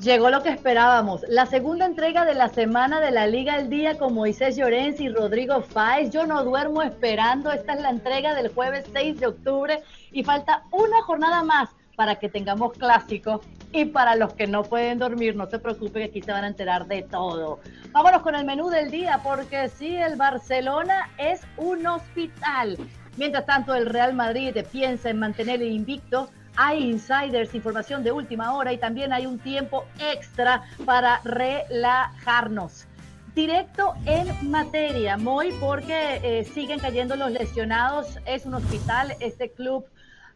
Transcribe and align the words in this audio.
Llegó 0.00 0.28
lo 0.28 0.42
que 0.42 0.50
esperábamos, 0.50 1.22
la 1.26 1.46
segunda 1.46 1.86
entrega 1.86 2.26
de 2.26 2.34
la 2.34 2.48
semana 2.48 3.00
de 3.00 3.10
la 3.10 3.26
Liga 3.26 3.54
al 3.54 3.70
Día 3.70 3.96
con 3.96 4.12
Moisés 4.12 4.54
Llorens 4.54 5.00
y 5.00 5.08
Rodrigo 5.08 5.62
Fáez. 5.62 6.10
Yo 6.10 6.26
no 6.26 6.44
duermo 6.44 6.82
esperando, 6.82 7.50
esta 7.50 7.72
es 7.72 7.80
la 7.80 7.88
entrega 7.88 8.34
del 8.34 8.52
jueves 8.52 8.84
6 8.92 9.18
de 9.18 9.26
octubre 9.26 9.82
y 10.12 10.22
falta 10.22 10.64
una 10.70 11.00
jornada 11.02 11.42
más 11.42 11.70
para 11.96 12.16
que 12.16 12.28
tengamos 12.28 12.74
clásicos 12.74 13.40
y 13.72 13.86
para 13.86 14.16
los 14.16 14.34
que 14.34 14.46
no 14.46 14.64
pueden 14.64 14.98
dormir, 14.98 15.34
no 15.34 15.46
se 15.46 15.58
preocupen, 15.58 16.02
aquí 16.02 16.20
se 16.20 16.30
van 16.30 16.44
a 16.44 16.48
enterar 16.48 16.86
de 16.86 17.02
todo. 17.02 17.60
Vámonos 17.92 18.20
con 18.20 18.34
el 18.34 18.44
menú 18.44 18.68
del 18.68 18.90
día, 18.90 19.20
porque 19.24 19.70
sí, 19.70 19.96
el 19.96 20.16
Barcelona 20.16 21.08
es 21.16 21.40
un 21.56 21.86
hospital. 21.86 22.76
Mientras 23.16 23.46
tanto, 23.46 23.74
el 23.74 23.86
Real 23.86 24.12
Madrid 24.12 24.54
piensa 24.70 25.08
en 25.08 25.18
mantener 25.18 25.62
el 25.62 25.72
invicto 25.72 26.28
hay 26.56 26.90
insiders, 26.90 27.54
información 27.54 28.02
de 28.02 28.12
última 28.12 28.54
hora 28.54 28.72
y 28.72 28.78
también 28.78 29.12
hay 29.12 29.26
un 29.26 29.38
tiempo 29.38 29.84
extra 29.98 30.62
para 30.84 31.20
relajarnos. 31.24 32.86
Directo 33.34 33.94
en 34.06 34.50
materia, 34.50 35.18
Moy, 35.18 35.52
porque 35.60 36.20
eh, 36.22 36.44
siguen 36.44 36.80
cayendo 36.80 37.16
los 37.16 37.30
lesionados. 37.30 38.18
Es 38.24 38.46
un 38.46 38.54
hospital, 38.54 39.14
este 39.20 39.50
club 39.50 39.84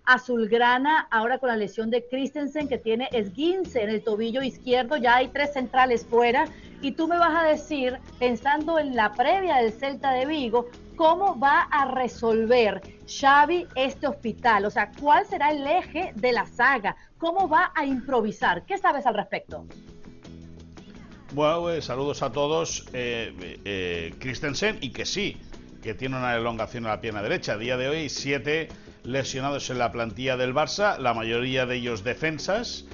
azulgrana, 0.05 1.09
ahora 1.11 1.39
con 1.39 1.49
la 1.49 1.57
lesión 1.57 1.91
de 1.91 2.07
Christensen, 2.07 2.69
que 2.69 2.79
tiene 2.79 3.09
esguince 3.13 3.83
en 3.83 3.91
el 3.91 4.03
tobillo 4.03 4.43
izquierdo. 4.43 4.97
Ya 4.97 5.17
hay 5.17 5.29
tres 5.29 5.53
centrales 5.53 6.07
fuera. 6.07 6.47
Y 6.83 6.93
tú 6.93 7.09
me 7.09 7.19
vas 7.19 7.35
a 7.35 7.47
decir, 7.47 7.99
pensando 8.19 8.79
en 8.79 8.97
la 8.97 9.13
previa 9.13 9.57
del 9.57 9.73
Celta 9.73 10.13
de 10.13 10.27
Vigo, 10.27 10.69
cómo 10.97 11.39
va 11.39 11.63
a 11.71 11.87
resolver 11.87 12.81
Xavi 13.07 13.67
este 13.75 14.07
hospital, 14.07 14.67
o 14.67 14.71
sea, 14.71 14.93
cuál 15.01 15.27
será 15.27 15.51
el 15.51 15.67
eje 15.67 16.13
de 16.15 16.33
la 16.33 16.47
saga, 16.47 16.97
cómo 17.19 17.49
va 17.49 17.73
a 17.75 17.85
improvisar. 17.85 18.65
¿Qué 18.67 18.79
sabes 18.79 19.07
al 19.07 19.15
respecto? 19.15 19.67
Bueno, 21.33 21.61
pues, 21.61 21.85
saludos 21.85 22.23
a 22.23 22.33
todos. 22.33 22.87
Eh, 22.93 23.61
eh, 23.65 24.15
Christensen, 24.19 24.79
y 24.81 24.91
que 24.91 25.07
sí, 25.07 25.41
que 25.83 25.95
tiene 25.95 26.17
una 26.17 26.35
elongación 26.35 26.87
a 26.87 26.91
la 26.91 27.01
pierna 27.01 27.23
derecha. 27.23 27.55
A 27.55 27.59
día 27.59 27.77
de 27.77 27.89
hoy, 27.89 28.09
siete 28.09 28.69
lesionados 29.05 29.71
en 29.71 29.79
la 29.79 29.93
plantilla 29.93 30.37
del 30.37 30.55
Barça, 30.55 30.99
la 30.99 31.15
mayoría 31.15 31.67
de 31.67 31.77
ellos 31.77 32.05
defensas. 32.05 32.85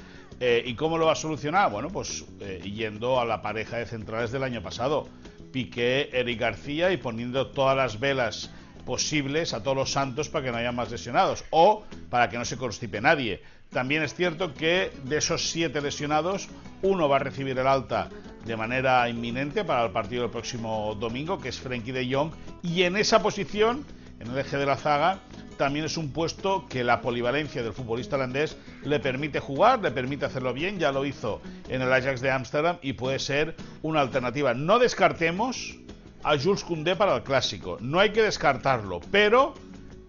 Eh, 0.41 0.63
¿Y 0.67 0.75
cómo 0.75 0.99
lo 0.99 1.07
va 1.07 1.13
a 1.13 1.17
solucionar? 1.17 1.71
Bueno, 1.71 1.89
pues 1.89 2.25
yendo 2.63 3.21
a 3.21 3.25
la 3.25 3.41
pareja 3.41 3.79
de 3.79 3.87
centrales 3.87 4.33
del 4.33 4.43
año 4.43 4.63
pasado. 4.63 5.09
Piqué, 5.53 6.11
Eric 6.13 6.39
García 6.41 6.93
y 6.93 6.99
poniendo 6.99 7.47
todas 7.47 7.77
las 7.77 7.99
velas 7.99 8.51
posibles 8.85 9.53
a 9.53 9.63
todos 9.63 9.77
los 9.77 9.93
santos 9.93 10.29
para 10.29 10.45
que 10.45 10.53
no 10.53 10.59
haya 10.59 10.73
más 10.73 10.91
lesionados 10.91 11.45
o 11.51 11.85
para 12.11 12.29
que 12.29 12.39
no 12.39 12.45
se 12.45 12.57
constipe 12.57 13.01
nadie. 13.01 13.43
También 13.71 14.03
es 14.03 14.15
cierto 14.15 14.55
que 14.55 14.93
de 15.05 15.19
esos 15.19 15.51
siete 15.51 15.81
lesionados, 15.81 16.49
uno 16.83 17.09
va 17.09 17.17
a 17.17 17.19
recibir 17.19 17.59
el 17.59 17.67
alta 17.67 18.09
de 18.45 18.57
manera 18.57 19.09
inminente 19.09 19.65
para 19.65 19.85
el 19.85 19.91
partido 19.91 20.23
del 20.23 20.31
próximo 20.31 20.97
domingo, 20.99 21.41
que 21.41 21.49
es 21.49 21.59
Frenkie 21.59 21.93
de 21.93 22.15
Jong, 22.15 22.33
y 22.63 22.85
en 22.85 22.97
esa 22.97 23.21
posición, 23.21 23.85
en 24.21 24.29
el 24.29 24.39
eje 24.39 24.57
de 24.57 24.67
la 24.67 24.77
zaga, 24.77 25.21
también 25.57 25.85
es 25.85 25.97
un 25.97 26.13
puesto 26.13 26.67
que 26.69 26.85
la 26.85 27.01
polivalencia 27.01 27.63
del 27.63 27.73
futbolista 27.73 28.17
holandés 28.17 28.57
le 28.85 29.01
permite 29.01 29.41
jugar, 29.41 29.81
le 29.81 29.91
permite 29.91 30.27
hacerlo 30.27 30.53
bien, 30.53 30.79
ya 30.79 30.93
lo 30.93 31.05
hizo 31.05 31.41
en 31.69 31.83
el 31.83 31.93
Ajax 31.93 32.21
de 32.21 32.31
Ámsterdam 32.31 32.79
y 32.83 32.93
puede 32.93 33.19
ser 33.19 33.57
una 33.83 34.01
alternativa. 34.01 34.55
No 34.55 34.79
descartemos 34.79 35.77
a 36.23 36.39
Jules 36.39 36.65
Koundé 36.65 36.97
para 36.97 37.17
el 37.17 37.23
clásico, 37.23 37.79
no 37.81 38.01
hay 38.01 38.11
que 38.11 38.23
descartarlo, 38.23 39.01
pero 39.11 39.55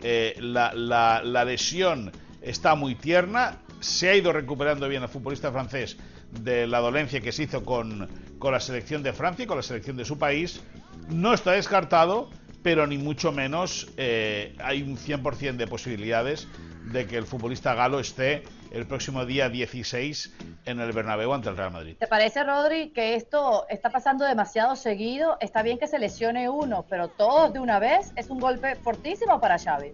eh, 0.02 0.36
la, 0.40 1.22
lesión 1.46 2.12
está 2.42 2.76
muy 2.76 2.96
tierna, 2.96 3.60
se 3.80 4.10
ha 4.10 4.16
ido 4.16 4.34
recuperando 4.34 4.88
bien 4.88 5.04
el 5.04 5.10
futbolista 5.10 5.52
francés 5.52 5.98
de 6.32 6.68
la 6.68 6.80
dolencia 6.80 7.22
que 7.22 7.32
se 7.32 7.44
hizo 7.44 7.64
con, 7.64 8.10
con 8.40 8.52
la 8.52 8.60
selección 8.60 9.04
de 9.04 9.14
Francia 9.14 9.44
y 9.44 9.48
con 9.48 9.58
la 9.58 9.64
selección 9.64 9.96
de 9.96 10.06
su 10.06 10.18
país, 10.18 10.62
no 11.10 11.34
está 11.34 11.52
descartado 11.52 12.30
pero 12.64 12.88
ni 12.88 12.98
mucho 12.98 13.32
menos 13.32 13.88
eh, 13.98 14.56
hay 14.60 14.82
un 14.82 14.98
100% 14.98 15.56
de 15.56 15.68
posibilidades 15.68 16.48
de 16.92 17.06
que 17.06 17.18
el 17.18 17.26
futbolista 17.26 17.74
galo 17.74 18.00
esté 18.00 18.44
el 18.72 18.86
próximo 18.86 19.26
día 19.26 19.50
16 19.50 20.34
en 20.66 20.80
el 20.80 20.92
Bernabéu 20.92 21.34
ante 21.34 21.50
el 21.50 21.58
Real 21.58 21.72
Madrid. 21.72 21.96
¿Te 22.00 22.08
parece, 22.08 22.44
Rodri, 22.44 22.90
que 22.90 23.16
esto 23.16 23.66
está 23.70 23.90
pasando 23.90 24.26
demasiado 24.26 24.76
seguido? 24.76 25.38
Está 25.40 25.62
bien 25.64 25.78
que 25.78 25.88
se 25.88 26.00
lesione 26.00 26.50
uno, 26.50 26.86
pero 26.90 27.08
todos 27.08 27.54
de 27.54 27.60
una 27.60 27.80
vez 27.80 28.12
es 28.16 28.30
un 28.30 28.40
golpe 28.40 28.76
fortísimo 28.76 29.40
para 29.40 29.58
Xavi. 29.58 29.94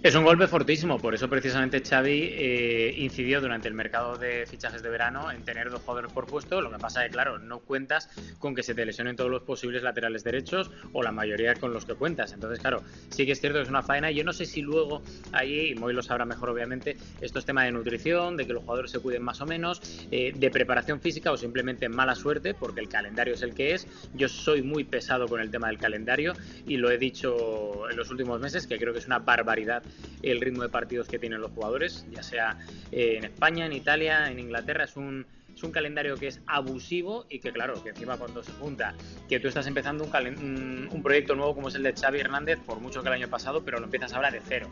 Es 0.00 0.14
un 0.14 0.22
golpe 0.22 0.46
fortísimo, 0.46 0.96
por 0.98 1.12
eso 1.16 1.28
precisamente 1.28 1.82
Xavi 1.82 2.30
eh, 2.32 2.94
incidió 2.98 3.40
durante 3.40 3.66
el 3.66 3.74
mercado 3.74 4.16
de 4.16 4.46
fichajes 4.46 4.80
de 4.80 4.88
verano 4.88 5.32
en 5.32 5.42
tener 5.42 5.70
dos 5.70 5.82
jugadores 5.82 6.12
por 6.12 6.24
puesto. 6.24 6.60
Lo 6.60 6.70
que 6.70 6.78
pasa 6.78 7.04
es 7.04 7.08
que, 7.08 7.14
claro, 7.14 7.40
no 7.40 7.58
cuentas 7.58 8.08
con 8.38 8.54
que 8.54 8.62
se 8.62 8.76
te 8.76 8.86
lesionen 8.86 9.16
todos 9.16 9.28
los 9.28 9.42
posibles 9.42 9.82
laterales 9.82 10.22
derechos 10.22 10.70
o 10.92 11.02
la 11.02 11.10
mayoría 11.10 11.56
con 11.56 11.72
los 11.72 11.84
que 11.84 11.94
cuentas. 11.94 12.32
Entonces, 12.32 12.60
claro, 12.60 12.84
sí 13.10 13.26
que 13.26 13.32
es 13.32 13.40
cierto 13.40 13.58
que 13.58 13.64
es 13.64 13.68
una 13.68 13.82
faena. 13.82 14.12
Yo 14.12 14.22
no 14.22 14.32
sé 14.32 14.46
si 14.46 14.62
luego 14.62 15.02
ahí, 15.32 15.72
y 15.72 15.74
Moy 15.74 15.92
lo 15.92 16.02
sabrá 16.04 16.24
mejor 16.24 16.50
obviamente, 16.50 16.96
esto 17.20 17.40
es 17.40 17.44
tema 17.44 17.64
de 17.64 17.72
nutrición, 17.72 18.36
de 18.36 18.46
que 18.46 18.52
los 18.52 18.62
jugadores 18.62 18.92
se 18.92 19.00
cuiden 19.00 19.24
más 19.24 19.40
o 19.40 19.46
menos, 19.46 20.06
eh, 20.12 20.32
de 20.32 20.50
preparación 20.52 21.00
física 21.00 21.32
o 21.32 21.36
simplemente 21.36 21.88
mala 21.88 22.14
suerte, 22.14 22.54
porque 22.54 22.80
el 22.80 22.88
calendario 22.88 23.34
es 23.34 23.42
el 23.42 23.52
que 23.52 23.74
es. 23.74 23.88
Yo 24.14 24.28
soy 24.28 24.62
muy 24.62 24.84
pesado 24.84 25.26
con 25.26 25.40
el 25.40 25.50
tema 25.50 25.66
del 25.66 25.78
calendario 25.78 26.34
y 26.68 26.76
lo 26.76 26.88
he 26.88 26.98
dicho 26.98 27.90
en 27.90 27.96
los 27.96 28.12
últimos 28.12 28.40
meses, 28.40 28.68
que 28.68 28.78
creo 28.78 28.92
que 28.92 29.00
es 29.00 29.06
una 29.06 29.18
barbaridad 29.18 29.82
el 30.22 30.40
ritmo 30.40 30.62
de 30.62 30.68
partidos 30.68 31.08
que 31.08 31.18
tienen 31.18 31.40
los 31.40 31.52
jugadores, 31.52 32.06
ya 32.10 32.22
sea 32.22 32.58
eh, 32.92 33.14
en 33.18 33.24
España, 33.24 33.66
en 33.66 33.72
Italia, 33.72 34.30
en 34.30 34.38
Inglaterra, 34.38 34.84
es 34.84 34.96
un 34.96 35.26
es 35.58 35.64
un 35.64 35.72
calendario 35.72 36.16
que 36.16 36.28
es 36.28 36.40
abusivo 36.46 37.26
y 37.28 37.40
que 37.40 37.52
claro, 37.52 37.82
que 37.82 37.90
encima 37.90 38.16
cuando 38.16 38.44
se 38.44 38.52
junta 38.52 38.94
que 39.28 39.40
tú 39.40 39.48
estás 39.48 39.66
empezando 39.66 40.04
un, 40.04 40.88
un, 40.92 41.02
proyecto 41.02 41.34
nuevo 41.34 41.52
como 41.56 41.66
es 41.66 41.74
el 41.74 41.82
de 41.82 41.94
Xavi 41.94 42.20
Hernández, 42.20 42.60
por 42.64 42.78
mucho 42.78 43.02
que 43.02 43.08
el 43.08 43.14
año 43.14 43.28
pasado, 43.28 43.64
pero 43.64 43.78
lo 43.80 43.86
empiezas 43.86 44.12
ahora 44.12 44.30
de 44.30 44.40
cero. 44.46 44.68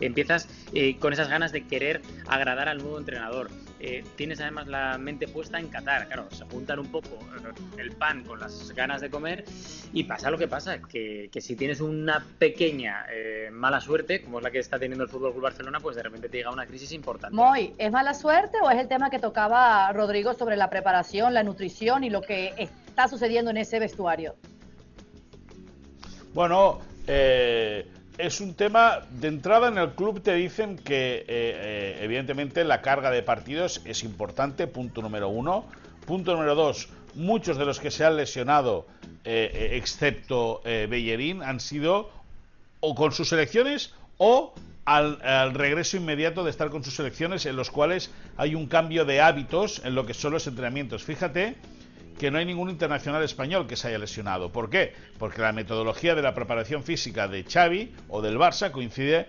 Empiezas 0.00 0.48
eh, 0.72 0.96
con 0.98 1.12
esas 1.12 1.28
ganas 1.28 1.52
de 1.52 1.66
querer 1.66 2.00
agradar 2.26 2.70
al 2.70 2.78
nuevo 2.78 2.98
entrenador. 2.98 3.50
Eh, 3.82 4.04
tienes 4.14 4.38
además 4.40 4.68
la 4.68 4.98
mente 4.98 5.26
puesta 5.26 5.58
en 5.58 5.68
Qatar, 5.68 6.06
claro, 6.06 6.28
se 6.30 6.44
juntan 6.44 6.78
un 6.80 6.90
poco 6.90 7.18
el 7.78 7.92
pan 7.92 8.24
con 8.24 8.38
las 8.38 8.72
ganas 8.72 9.00
de 9.00 9.08
comer 9.08 9.44
y 9.94 10.04
pasa 10.04 10.30
lo 10.30 10.36
que 10.36 10.48
pasa, 10.48 10.82
que, 10.82 11.30
que 11.32 11.40
si 11.40 11.56
tienes 11.56 11.80
una 11.80 12.22
pequeña 12.38 13.06
eh, 13.10 13.48
mala 13.50 13.80
suerte, 13.80 14.22
como 14.22 14.38
es 14.38 14.44
la 14.44 14.50
que 14.50 14.58
está 14.58 14.78
teniendo 14.78 15.04
el 15.04 15.10
Fútbol 15.10 15.32
Club 15.32 15.44
Barcelona, 15.44 15.80
pues 15.80 15.96
de 15.96 16.02
repente 16.02 16.28
te 16.28 16.36
llega 16.36 16.50
una 16.50 16.66
crisis 16.66 16.92
importante. 16.92 17.34
Moy, 17.34 17.72
¿es 17.78 17.90
mala 17.90 18.12
suerte 18.12 18.58
o 18.62 18.70
es 18.70 18.78
el 18.78 18.86
tema 18.86 19.08
que 19.08 19.18
tocaba 19.18 19.90
Rodrigo 19.92 20.34
sobre 20.34 20.56
la 20.56 20.68
preparación, 20.68 21.32
la 21.32 21.42
nutrición 21.42 22.04
y 22.04 22.10
lo 22.10 22.20
que 22.20 22.52
está 22.58 23.08
sucediendo 23.08 23.50
en 23.50 23.56
ese 23.56 23.78
vestuario? 23.78 24.36
Bueno, 26.34 26.80
eh, 27.06 27.88
es 28.22 28.40
un 28.40 28.54
tema, 28.54 29.00
de 29.10 29.28
entrada 29.28 29.68
en 29.68 29.78
el 29.78 29.90
club 29.90 30.22
te 30.22 30.34
dicen 30.34 30.76
que 30.76 31.18
eh, 31.18 31.24
eh, 31.28 31.98
evidentemente 32.02 32.64
la 32.64 32.82
carga 32.82 33.10
de 33.10 33.22
partidos 33.22 33.80
es 33.84 34.02
importante, 34.04 34.66
punto 34.66 35.02
número 35.02 35.28
uno. 35.28 35.64
Punto 36.06 36.32
número 36.32 36.54
dos, 36.54 36.88
muchos 37.14 37.56
de 37.56 37.64
los 37.64 37.78
que 37.78 37.90
se 37.90 38.04
han 38.04 38.16
lesionado, 38.16 38.86
excepto 39.22 40.60
Bellerín, 40.64 41.42
han 41.42 41.60
sido 41.60 42.10
o 42.80 42.94
con 42.94 43.12
sus 43.12 43.28
selecciones 43.28 43.94
o 44.16 44.52
al, 44.84 45.54
regreso 45.54 45.96
inmediato 45.96 46.42
de 46.42 46.50
estar 46.50 46.70
con 46.70 46.82
sus 46.82 46.96
selecciones 46.96 47.46
en 47.46 47.54
los 47.54 47.70
cuales 47.70 48.10
hay 48.36 48.54
un 48.54 48.66
cambio 48.66 49.04
de 49.04 49.20
hábitos 49.20 49.82
en 49.84 49.94
lo 49.94 50.04
que 50.04 50.14
son 50.14 50.32
los 50.32 50.46
entrenamientos. 50.46 51.04
Fíjate 51.04 51.56
que 52.20 52.30
no 52.30 52.36
hay 52.36 52.44
ningún 52.44 52.68
internacional 52.68 53.22
español 53.22 53.66
que 53.66 53.76
se 53.76 53.88
haya 53.88 53.98
lesionado. 53.98 54.52
¿Por 54.52 54.68
qué? 54.68 54.92
Porque 55.18 55.40
la 55.40 55.52
metodología 55.52 56.14
de 56.14 56.20
la 56.20 56.34
preparación 56.34 56.84
física 56.84 57.28
de 57.28 57.44
Xavi 57.44 57.94
o 58.10 58.20
del 58.20 58.36
Barça 58.36 58.70
coincide 58.70 59.28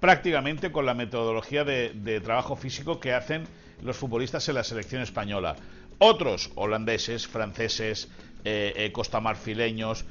prácticamente 0.00 0.72
con 0.72 0.86
la 0.86 0.94
metodología 0.94 1.64
de, 1.64 2.20
trabajo 2.24 2.56
físico 2.56 2.98
que 2.98 3.12
hacen 3.12 3.44
los 3.82 3.98
futbolistas 3.98 4.48
en 4.48 4.54
la 4.54 4.64
selección 4.64 5.02
española. 5.02 5.54
Otros, 5.98 6.50
holandeses, 6.54 7.26
franceses, 7.26 8.08
eh, 8.46 8.72
eh, 8.74 8.90
costamarfileños, 8.90 10.06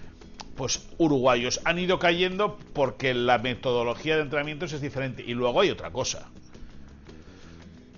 pues 0.56 0.88
uruguayos 1.00 1.62
han 1.66 1.80
ido 1.80 1.98
cayendo 1.98 2.60
porque 2.74 3.16
la 3.16 3.40
metodología 3.40 4.18
de 4.18 4.22
entrenamientos 4.22 4.72
es 4.72 4.82
diferente. 4.82 5.24
Y 5.26 5.34
luego 5.34 5.62
hay 5.62 5.72
otra 5.72 5.90
cosa, 5.90 6.30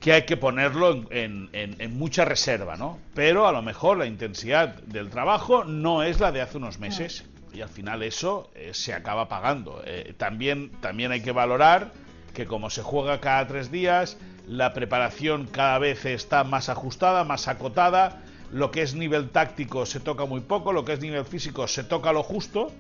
que 0.02 0.14
hay 0.14 0.24
que 0.24 0.36
ponerlo 0.36 1.06
en, 1.12 1.50
mucha 1.92 2.26
reserva, 2.26 2.76
¿no? 2.76 2.98
Pero 3.14 3.48
a 3.48 3.52
lo 3.52 3.62
mejor 3.62 4.00
la 4.00 4.08
intensidad 4.08 4.76
del 4.82 5.12
trabajo 5.12 5.64
no 5.64 6.02
es 6.02 6.20
la 6.20 6.32
de 6.32 6.42
hace 6.42 6.58
unos 6.58 6.80
meses 6.80 7.24
y 7.54 7.62
al 7.62 7.70
final 7.70 8.02
eso 8.02 8.50
eh, 8.56 8.72
se 8.74 8.96
acaba 8.96 9.30
pagando. 9.30 9.84
Eh, 9.86 10.16
también, 10.18 10.72
también 10.82 11.12
hay 11.12 11.22
que 11.22 11.32
valorar 11.32 11.92
que 12.34 12.48
como 12.48 12.72
se 12.72 12.82
juega 12.82 13.20
cada 13.20 13.46
tres 13.46 13.72
días, 13.72 14.18
la 14.48 14.74
preparación 14.74 15.46
cada 15.46 15.78
vez 15.78 16.04
está 16.06 16.44
más 16.44 16.70
ajustada, 16.70 17.24
más 17.24 17.48
acotada, 17.48 18.24
lo 18.52 18.72
que 18.72 18.82
es 18.82 18.96
nivel 18.96 19.30
táctico 19.30 19.86
se 19.86 20.00
toca 20.00 20.26
muy 20.26 20.42
poco, 20.42 20.74
lo 20.74 20.84
que 20.84 20.94
es 20.94 21.00
nivel 21.00 21.26
físico 21.26 21.68
se 21.68 21.84
toca 21.84 22.12
lo 22.12 22.24
justo 22.24 22.72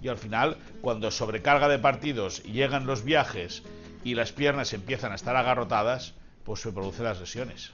y 0.00 0.08
al 0.08 0.16
final 0.16 0.56
cuando 0.80 1.10
sobrecarga 1.10 1.68
de 1.68 1.80
partidos 1.80 2.44
llegan 2.44 2.86
los 2.86 3.02
viajes 3.02 3.64
y 4.04 4.14
las 4.14 4.30
piernas 4.30 4.72
empiezan 4.72 5.10
a 5.10 5.16
estar 5.16 5.34
agarrotadas, 5.34 6.14
pues 6.48 6.62
se 6.62 6.72
producen 6.72 7.04
las 7.04 7.20
lesiones. 7.20 7.72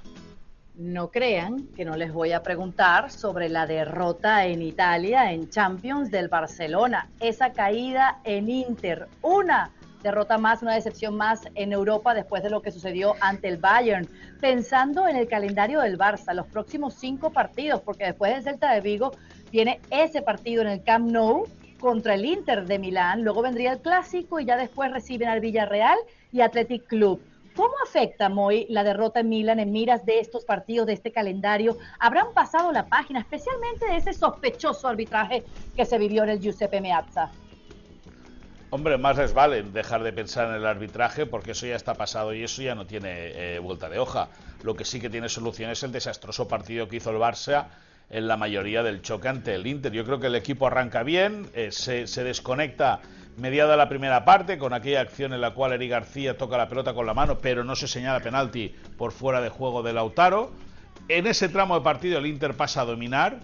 No 0.75 1.13
crean 1.13 1.69
que 1.77 1.85
no 1.85 1.95
les 1.95 2.13
voy 2.13 2.33
a 2.33 2.43
preguntar 2.43 3.13
sobre 3.13 3.49
la 3.49 3.69
derrota 3.69 4.47
en 4.47 4.63
Italia 4.63 5.31
en 5.31 5.49
Champions 5.49 6.11
del 6.11 6.27
Barcelona, 6.27 7.09
esa 7.21 7.53
caída 7.53 8.19
en 8.25 8.51
Inter, 8.51 9.07
una 9.23 9.71
derrota 10.03 10.39
más, 10.39 10.61
una 10.61 10.75
decepción 10.75 11.17
más 11.17 11.43
en 11.55 11.73
Europa 11.73 12.15
después 12.15 12.43
de 12.43 12.51
lo 12.51 12.63
que 12.63 12.73
sucedió 12.73 13.15
ante 13.21 13.47
el 13.47 13.59
Bayern. 13.59 14.09
Pensando 14.41 15.07
en 15.07 15.15
el 15.15 15.29
calendario 15.29 15.81
del 15.81 15.97
Barça, 15.97 16.35
los 16.35 16.49
próximos 16.49 16.95
cinco 16.95 17.31
partidos, 17.31 17.81
porque 17.81 18.07
después 18.07 18.35
del 18.35 18.43
Celta 18.43 18.73
de 18.73 18.81
Vigo 18.81 19.13
tiene 19.53 19.81
ese 19.91 20.21
partido 20.21 20.63
en 20.63 20.69
el 20.69 20.83
Camp 20.83 21.09
Nou 21.09 21.47
contra 21.79 22.15
el 22.15 22.25
Inter 22.25 22.67
de 22.67 22.81
Milán, 22.81 23.23
luego 23.23 23.41
vendría 23.41 23.75
el 23.75 23.79
Clásico 23.79 24.41
y 24.41 24.47
ya 24.47 24.57
después 24.57 24.91
reciben 24.91 25.29
al 25.29 25.39
Villarreal 25.39 25.99
y 26.33 26.41
Athletic 26.41 26.89
Club. 26.89 27.21
¿Cómo 27.55 27.75
afecta, 27.87 28.29
Moy, 28.29 28.67
la 28.69 28.83
derrota 28.83 29.21
en 29.21 29.29
Milán 29.29 29.61
en 29.61 29.71
miras 29.71 30.05
de 30.05 30.19
estos 30.19 30.45
partidos, 30.45 30.89
de 30.89 30.95
este 30.95 31.13
calendario? 31.13 31.77
¿Habrán 32.01 32.33
pasado 32.35 32.73
la 32.73 32.89
página, 32.89 33.21
especialmente 33.21 33.87
de 33.87 33.97
ese 33.97 34.13
sospechoso 34.13 34.89
arbitraje 34.89 35.45
que 35.77 35.85
se 35.85 35.97
vivió 35.97 36.25
en 36.25 36.31
el 36.31 36.41
Giuseppe 36.41 36.81
Meazza? 36.81 37.31
Hombre, 38.71 38.99
más 38.99 39.17
les 39.19 39.33
vale 39.33 39.63
dejar 39.63 40.03
de 40.03 40.13
pensar 40.13 40.49
en 40.49 40.57
el 40.57 40.67
arbitraje 40.67 41.27
porque 41.27 41.53
eso 41.53 41.65
ya 41.65 41.77
está 41.77 41.95
pasado 41.95 42.35
y 42.35 42.43
eso 42.43 42.61
ya 42.61 42.75
no 42.75 42.87
tiene 42.87 43.55
eh, 43.55 43.59
vuelta 43.61 43.89
de 43.89 44.01
hoja. 44.01 44.31
Lo 44.65 44.75
que 44.75 44.85
sí 44.85 45.01
que 45.01 45.09
tiene 45.09 45.29
solución 45.29 45.71
es 45.71 45.85
el 45.85 45.93
desastroso 45.93 46.49
partido 46.49 46.89
que 46.89 46.97
hizo 46.97 47.11
el 47.11 47.19
Barça 47.19 47.69
en 48.11 48.27
la 48.27 48.37
mayoría 48.37 48.83
del 48.83 49.01
choque 49.01 49.29
ante 49.29 49.55
el 49.55 49.69
Inter. 49.69 49.93
Yo 49.93 50.05
creo 50.05 50.19
que 50.19 50.27
el 50.27 50.35
equipo 50.35 50.67
arranca 50.67 51.05
bien, 51.05 51.49
eh, 51.55 51.71
se, 51.71 52.09
se 52.09 52.25
desconecta 52.25 53.01
mediada 53.37 53.77
la 53.77 53.89
primera 53.89 54.25
parte, 54.25 54.59
con 54.59 54.73
aquella 54.73 55.01
acción 55.01 55.33
en 55.33 55.41
la 55.41 55.53
cual 55.53 55.73
Eric 55.73 55.91
García 55.91 56.39
toca 56.39 56.57
la 56.57 56.69
pelota 56.69 56.95
con 56.95 57.07
la 57.07 57.15
mano, 57.15 57.39
pero 57.39 57.65
no 57.65 57.77
se 57.77 57.89
señala 57.89 58.21
penalti 58.21 58.75
por 58.97 59.13
fuera 59.13 59.41
de 59.41 59.49
juego 59.49 59.83
de 59.83 59.93
Lautaro. 59.93 60.53
En 61.09 61.27
ese 61.27 61.49
tramo 61.49 61.75
de 61.75 61.85
partido 61.85 62.19
el 62.19 62.27
Inter 62.27 62.55
pasa 62.55 62.83
a 62.83 62.85
dominar 62.85 63.41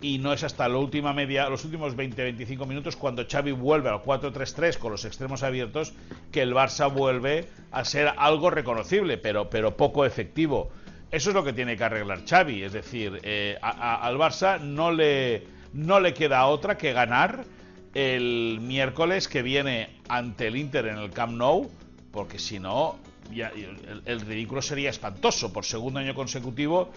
y 0.00 0.18
no 0.18 0.32
es 0.32 0.42
hasta 0.42 0.68
la 0.68 0.76
última 0.78 1.12
media, 1.12 1.48
los 1.48 1.64
últimos 1.64 1.96
20-25 1.96 2.66
minutos 2.66 2.96
cuando 2.96 3.24
Xavi 3.24 3.52
vuelve 3.52 3.88
al 3.88 4.02
4-3-3 4.02 4.76
con 4.76 4.90
los 4.90 5.04
extremos 5.04 5.44
abiertos 5.44 5.94
que 6.32 6.42
el 6.42 6.52
Barça 6.52 6.92
vuelve 6.92 7.48
a 7.70 7.84
ser 7.84 8.12
algo 8.16 8.50
reconocible, 8.50 9.16
pero, 9.16 9.48
pero 9.48 9.76
poco 9.76 10.04
efectivo. 10.04 10.70
Eso 11.12 11.30
es 11.30 11.34
lo 11.34 11.44
que 11.44 11.52
tiene 11.52 11.76
que 11.76 11.84
arreglar 11.84 12.24
Xavi, 12.28 12.64
es 12.64 12.72
decir, 12.72 13.20
eh, 13.22 13.56
al 13.62 14.16
Barça 14.16 14.60
no 14.60 14.90
le, 14.90 15.46
no 15.72 16.00
le 16.00 16.14
queda 16.14 16.46
otra 16.46 16.76
que 16.76 16.92
ganar 16.92 17.44
el 17.94 18.60
miércoles 18.60 19.28
que 19.28 19.42
viene 19.42 20.00
ante 20.08 20.48
el 20.48 20.56
Inter 20.56 20.86
en 20.86 20.98
el 20.98 21.10
Camp 21.10 21.34
Nou, 21.34 21.70
porque 22.10 22.38
si 22.38 22.58
no, 22.58 22.98
el, 23.30 24.20
ridículo 24.20 24.62
sería 24.62 24.90
espantoso. 24.90 25.52
Por 25.52 25.64
segundo 25.64 26.00
año 26.00 26.14
consecutivo, 26.14 26.90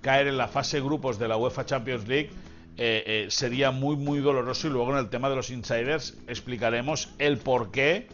caer 0.00 0.28
en 0.28 0.38
la 0.38 0.48
fase 0.48 0.80
grupos 0.80 1.18
de 1.18 1.28
la 1.28 1.36
UEFA 1.36 1.66
Champions 1.66 2.06
League 2.08 2.30
eh, 2.76 3.02
eh, 3.06 3.26
sería 3.30 3.70
muy, 3.70 3.96
muy 3.96 4.20
doloroso. 4.20 4.68
Y 4.68 4.70
luego 4.70 4.92
en 4.92 4.98
el 4.98 5.10
tema 5.10 5.28
de 5.28 5.36
los 5.36 5.50
insiders 5.50 6.16
explicaremos 6.26 7.10
el 7.18 7.38
por 7.38 7.70
qué, 7.70 8.08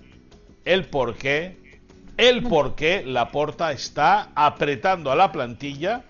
el 0.65 0.87
por 0.87 1.17
qué, 1.17 1.81
el 2.17 2.43
por 2.45 2.75
qué 2.75 3.05
la 3.05 3.31
porta 3.31 3.73
está 3.73 4.31
apretando 4.35 5.11
a 5.11 5.17
la 5.17 5.33
plantilla 5.33 6.05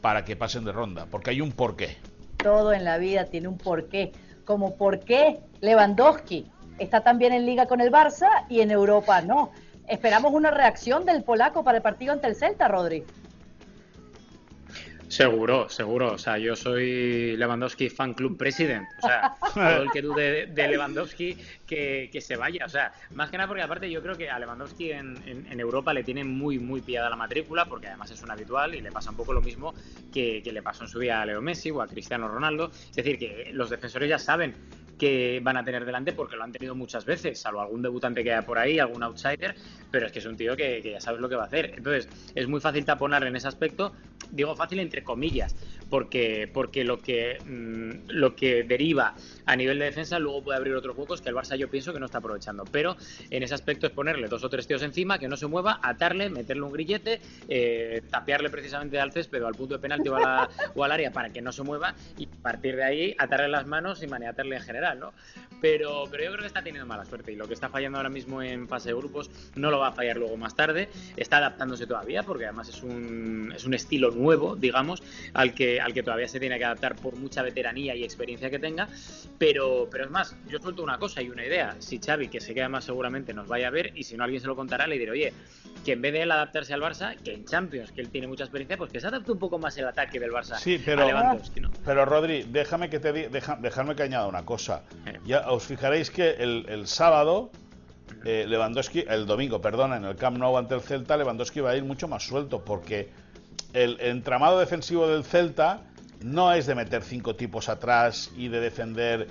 para 0.00 0.24
que 0.24 0.36
pasen 0.36 0.64
de 0.64 0.72
ronda, 0.72 1.06
porque 1.10 1.30
hay 1.30 1.40
un 1.40 1.52
porqué. 1.52 1.96
Todo 2.38 2.72
en 2.72 2.84
la 2.84 2.96
vida 2.96 3.26
tiene 3.26 3.48
un 3.48 3.58
porqué 3.58 4.12
como 4.44 4.76
por 4.76 5.00
qué 5.00 5.40
Lewandowski 5.60 6.50
está 6.78 7.02
también 7.02 7.32
en 7.32 7.46
liga 7.46 7.66
con 7.66 7.80
el 7.80 7.92
Barça 7.92 8.44
y 8.48 8.60
en 8.60 8.70
Europa 8.70 9.20
no. 9.20 9.50
Esperamos 9.86 10.32
una 10.32 10.50
reacción 10.50 11.04
del 11.04 11.22
polaco 11.22 11.64
para 11.64 11.78
el 11.78 11.82
partido 11.82 12.12
ante 12.12 12.26
el 12.26 12.36
Celta, 12.36 12.68
Rodri. 12.68 13.04
Seguro, 15.10 15.68
seguro. 15.68 16.12
O 16.12 16.18
sea, 16.18 16.38
yo 16.38 16.54
soy 16.54 17.36
Lewandowski 17.36 17.90
fan 17.90 18.14
club 18.14 18.38
president. 18.38 18.86
O 19.02 19.06
sea, 19.08 19.34
todo 19.54 19.82
el 19.82 19.90
que 19.90 20.02
dude 20.02 20.46
de 20.46 20.68
Lewandowski 20.68 21.36
que, 21.66 22.16
se 22.20 22.36
vaya. 22.36 22.64
O 22.64 22.68
sea, 22.68 22.92
más 23.10 23.28
que 23.28 23.36
nada 23.36 23.48
porque 23.48 23.62
aparte 23.62 23.90
yo 23.90 24.02
creo 24.02 24.16
que 24.16 24.30
a 24.30 24.38
Lewandowski 24.38 24.92
en, 24.92 25.58
Europa 25.58 25.92
le 25.92 26.04
tiene 26.04 26.22
muy, 26.22 26.60
muy 26.60 26.80
pillada 26.80 27.10
la 27.10 27.16
matrícula 27.16 27.66
porque 27.66 27.88
además 27.88 28.12
es 28.12 28.22
un 28.22 28.30
habitual 28.30 28.76
y 28.76 28.80
le 28.80 28.92
pasa 28.92 29.10
un 29.10 29.16
poco 29.16 29.32
lo 29.32 29.42
mismo 29.42 29.74
que, 30.12 30.42
que 30.44 30.52
le 30.52 30.62
pasó 30.62 30.84
en 30.84 30.88
su 30.88 31.00
día 31.00 31.20
a 31.20 31.26
Leo 31.26 31.42
Messi 31.42 31.72
o 31.72 31.82
a 31.82 31.88
Cristiano 31.88 32.28
Ronaldo. 32.28 32.70
Es 32.70 32.94
decir, 32.94 33.18
que 33.18 33.50
los 33.52 33.68
defensores 33.68 34.08
ya 34.08 34.18
saben 34.20 34.54
que 35.00 35.40
van 35.42 35.56
a 35.56 35.64
tener 35.64 35.86
delante 35.86 36.12
porque 36.12 36.36
lo 36.36 36.44
han 36.44 36.52
tenido 36.52 36.74
muchas 36.74 37.06
veces, 37.06 37.40
salvo 37.40 37.62
algún 37.62 37.80
debutante 37.80 38.22
que 38.22 38.32
haya 38.34 38.44
por 38.44 38.58
ahí, 38.58 38.78
algún 38.78 39.02
outsider, 39.02 39.54
pero 39.90 40.04
es 40.04 40.12
que 40.12 40.18
es 40.18 40.26
un 40.26 40.36
tío 40.36 40.54
que, 40.54 40.82
ya 40.82 41.00
sabes 41.00 41.22
lo 41.22 41.28
que 41.30 41.36
va 41.36 41.44
a 41.44 41.46
hacer. 41.46 41.72
Entonces, 41.74 42.06
es 42.34 42.46
muy 42.46 42.60
fácil 42.60 42.84
taponar 42.84 43.24
en 43.24 43.34
ese 43.34 43.48
aspecto, 43.48 43.94
digo 44.30 44.54
fácil 44.54 44.78
entre 44.78 44.99
comillas, 45.02 45.54
porque, 45.88 46.48
porque 46.52 46.84
lo, 46.84 46.98
que, 46.98 47.38
mm, 47.44 48.10
lo 48.10 48.36
que 48.36 48.62
deriva 48.62 49.14
a 49.46 49.56
nivel 49.56 49.78
de 49.78 49.86
defensa 49.86 50.18
luego 50.18 50.42
puede 50.42 50.58
abrir 50.58 50.74
otros 50.74 50.96
huecos 50.96 51.20
que 51.20 51.28
el 51.28 51.34
Barça 51.34 51.56
yo 51.56 51.68
pienso 51.68 51.92
que 51.92 52.00
no 52.00 52.06
está 52.06 52.18
aprovechando. 52.18 52.64
Pero 52.70 52.96
en 53.30 53.42
ese 53.42 53.54
aspecto 53.54 53.86
es 53.86 53.92
ponerle 53.92 54.28
dos 54.28 54.44
o 54.44 54.48
tres 54.48 54.66
tíos 54.66 54.82
encima, 54.82 55.18
que 55.18 55.28
no 55.28 55.36
se 55.36 55.46
mueva, 55.46 55.80
atarle, 55.82 56.30
meterle 56.30 56.62
un 56.62 56.72
grillete, 56.72 57.20
eh, 57.48 58.02
tapearle 58.10 58.50
precisamente 58.50 58.98
al 59.00 59.12
césped 59.12 59.42
o 59.42 59.46
al 59.46 59.54
punto 59.54 59.74
de 59.74 59.80
penalti 59.80 60.08
o, 60.08 60.16
o 60.74 60.84
al 60.84 60.92
área 60.92 61.10
para 61.12 61.30
que 61.30 61.42
no 61.42 61.52
se 61.52 61.62
mueva 61.62 61.94
y 62.16 62.26
a 62.26 62.42
partir 62.42 62.76
de 62.76 62.84
ahí 62.84 63.14
atarle 63.18 63.48
las 63.48 63.66
manos 63.66 64.02
y 64.02 64.06
maniatarle 64.06 64.56
en 64.56 64.62
general. 64.62 65.00
Pero, 65.60 66.04
pero 66.10 66.24
yo 66.24 66.30
creo 66.30 66.40
que 66.40 66.46
está 66.46 66.62
teniendo 66.62 66.86
mala 66.86 67.04
suerte 67.04 67.32
y 67.32 67.36
lo 67.36 67.46
que 67.46 67.54
está 67.54 67.68
fallando 67.68 67.98
ahora 67.98 68.08
mismo 68.08 68.42
en 68.42 68.68
fase 68.68 68.88
de 68.88 68.94
grupos 68.94 69.30
no 69.54 69.70
lo 69.70 69.78
va 69.78 69.88
a 69.88 69.92
fallar 69.92 70.16
luego 70.16 70.36
más 70.36 70.54
tarde. 70.54 70.88
Está 71.16 71.38
adaptándose 71.38 71.86
todavía 71.86 72.22
porque 72.22 72.44
además 72.44 72.68
es 72.68 72.82
un, 72.82 73.52
es 73.54 73.64
un 73.64 73.74
estilo 73.74 74.10
nuevo, 74.10 74.56
digamos, 74.56 75.02
al 75.34 75.54
que, 75.54 75.80
al 75.80 75.92
que 75.92 76.02
todavía 76.02 76.28
se 76.28 76.40
tiene 76.40 76.58
que 76.58 76.64
adaptar 76.64 76.96
por 76.96 77.16
mucha 77.16 77.42
veteranía 77.42 77.94
y 77.94 78.04
experiencia 78.04 78.50
que 78.50 78.58
tenga. 78.58 78.88
Pero, 79.38 79.88
pero 79.90 80.04
es 80.04 80.10
más, 80.10 80.36
yo 80.48 80.58
suelto 80.58 80.82
una 80.82 80.98
cosa 80.98 81.22
y 81.22 81.30
una 81.30 81.44
idea. 81.44 81.76
Si 81.78 81.98
Xavi, 81.98 82.28
que 82.28 82.40
se 82.40 82.54
queda 82.54 82.68
más 82.68 82.84
seguramente, 82.84 83.34
nos 83.34 83.48
vaya 83.48 83.68
a 83.68 83.70
ver 83.70 83.92
y 83.94 84.04
si 84.04 84.16
no 84.16 84.24
alguien 84.24 84.40
se 84.40 84.46
lo 84.46 84.56
contará, 84.56 84.86
le 84.86 84.98
diré, 84.98 85.10
oye, 85.10 85.32
que 85.84 85.92
en 85.92 86.02
vez 86.02 86.12
de 86.12 86.22
él 86.22 86.30
adaptarse 86.30 86.74
al 86.74 86.80
Barça, 86.80 87.16
que 87.16 87.34
en 87.34 87.44
Champions, 87.44 87.92
que 87.92 88.00
él 88.00 88.10
tiene 88.10 88.26
mucha 88.26 88.44
experiencia, 88.44 88.76
pues 88.76 88.92
que 88.92 89.00
se 89.00 89.06
adapte 89.06 89.32
un 89.32 89.38
poco 89.38 89.58
más 89.58 89.76
el 89.78 89.86
ataque 89.86 90.18
del 90.18 90.30
Barça 90.30 90.58
sí, 90.58 90.80
pero, 90.84 91.06
Pero 91.84 92.04
Rodri, 92.04 92.44
déjame 92.48 92.90
que 92.90 92.98
te 92.98 93.12
deja, 93.12 93.58
que 93.94 94.02
añada 94.02 94.26
una 94.26 94.44
cosa. 94.44 94.82
Eh. 95.06 95.18
Ya 95.24 95.49
os 95.50 95.64
fijaréis 95.64 96.10
que 96.10 96.30
el, 96.38 96.86
sábado 96.86 97.50
eh, 98.24 98.44
Lewandowski, 98.46 99.04
el 99.08 99.26
domingo, 99.26 99.60
perdona, 99.60 99.96
en 99.96 100.04
el 100.04 100.16
Camp 100.16 100.38
Nou 100.38 100.56
ante 100.56 100.74
el 100.74 100.80
Celta, 100.80 101.16
Lewandowski 101.16 101.60
va 101.60 101.70
a 101.70 101.76
ir 101.76 101.84
mucho 101.84 102.06
más 102.06 102.22
suelto 102.22 102.64
porque 102.64 103.10
el 103.72 104.00
entramado 104.00 104.58
defensivo 104.58 105.08
del 105.08 105.24
Celta 105.24 105.82
no 106.22 106.52
es 106.52 106.66
de 106.66 106.74
meter 106.74 107.02
cinco 107.02 107.34
tipos 107.34 107.68
atrás 107.68 108.30
y 108.36 108.48
de 108.48 108.60
defender 108.60 109.28